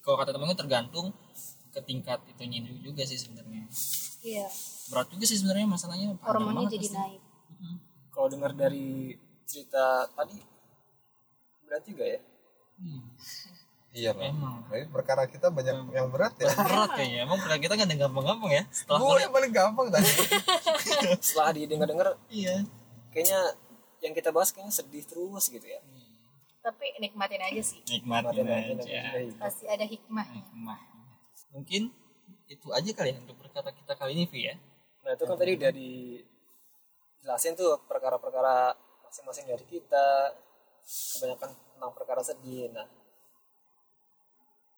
kalau 0.00 0.16
kata 0.22 0.32
temen 0.32 0.48
gue 0.48 0.56
tergantung 0.58 1.06
ke 1.74 1.80
tingkat 1.84 2.22
itunya 2.30 2.62
juga 2.80 3.04
sih 3.04 3.20
sebenarnya. 3.20 3.68
Iya. 4.24 4.46
Berat 4.88 5.12
juga 5.12 5.24
sih 5.28 5.36
sebenarnya 5.36 5.66
masalahnya 5.68 6.16
hormonnya 6.24 6.70
jadi 6.72 6.88
pasti. 6.88 6.96
naik. 6.96 7.20
Kalau 8.14 8.28
dengar 8.32 8.52
dari 8.56 9.12
cerita 9.44 10.08
tadi 10.16 10.38
berat 11.66 11.82
juga 11.84 12.04
ya? 12.06 12.20
Hmm, 12.80 13.02
Iya 13.92 14.10
bang. 14.16 14.32
emang. 14.32 14.56
Jadi 14.72 14.84
perkara 14.88 15.26
kita 15.28 15.52
banyak 15.52 15.76
yang 15.92 16.08
berat 16.08 16.32
ya. 16.40 16.48
berat 16.54 16.90
kayaknya. 16.96 17.18
Emang 17.28 17.38
pernah 17.42 17.58
kita 17.60 17.72
nggak 17.76 17.88
ada 17.90 17.96
gampang-gampang 18.08 18.50
ya? 18.56 18.62
Setelah 18.72 18.98
Gue 19.02 19.20
yang 19.20 19.34
paling 19.34 19.52
gampang 19.52 19.86
tadi. 19.92 20.10
setelah 21.20 21.50
didengar-dengar 21.52 22.08
iya. 22.32 22.64
kayaknya 23.12 23.40
yang 24.00 24.12
kita 24.14 24.30
bahas 24.32 24.54
kayaknya 24.54 24.72
sedih 24.72 25.04
terus 25.04 25.50
gitu 25.50 25.66
ya 25.66 25.80
tapi 26.66 26.98
nikmatin 26.98 27.38
aja 27.38 27.62
sih. 27.62 27.78
Nikmatin 27.86 28.42
Nikmatin 28.42 28.82
aja, 28.82 28.98
aja. 29.22 29.38
pasti 29.38 29.70
ada 29.70 29.86
hikmah. 29.86 30.26
Hikmah. 30.26 30.78
Mungkin 31.54 31.94
itu 32.50 32.66
aja 32.74 32.90
kali 32.90 33.14
ya 33.14 33.18
untuk 33.22 33.38
perkara 33.38 33.70
kita 33.70 33.94
kali 33.94 34.18
ini 34.18 34.26
Vi 34.26 34.50
ya. 34.50 34.58
Nah 35.06 35.14
itu 35.14 35.22
kan 35.22 35.38
tadi 35.38 35.54
udah 35.54 35.70
dijelasin 35.70 37.54
tuh 37.54 37.78
perkara-perkara 37.86 38.74
masing-masing 39.06 39.46
dari 39.46 39.62
kita. 39.62 40.34
Kebanyakan 40.86 41.54
tentang 41.54 41.92
perkara 41.94 42.22
sedih. 42.26 42.74
Nah 42.74 42.90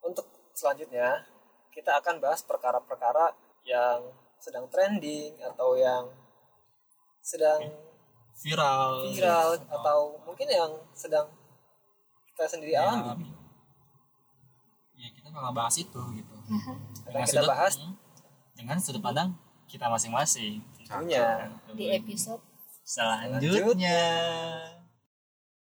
untuk 0.05 0.29
selanjutnya 0.53 1.25
kita 1.73 1.97
akan 2.05 2.21
bahas 2.21 2.45
perkara-perkara 2.45 3.33
yang 3.65 4.13
sedang 4.37 4.69
trending 4.69 5.41
atau 5.41 5.73
yang 5.73 6.05
sedang 7.25 7.65
viral 8.39 9.09
viral. 9.09 9.49
atau 9.67 10.21
mungkin 10.23 10.47
yang 10.47 10.73
sedang 10.95 11.38
kita 12.39 12.47
sendiri 12.47 12.71
Ya, 12.79 12.87
alami. 12.87 13.35
ya 14.95 15.11
kita 15.11 15.27
bakal 15.35 15.51
bahas 15.51 15.75
itu 15.75 15.99
gitu. 16.15 16.35
Akan 17.11 17.27
kita 17.27 17.43
bahas? 17.43 17.75
Hmm, 17.83 17.99
dengan 18.55 18.79
sudut 18.79 19.03
pandang 19.03 19.35
kita 19.67 19.91
masing-masing. 19.91 20.63
Tentunya 20.79 21.51
di 21.75 21.91
episode 21.91 22.39
selanjutnya 22.87 23.99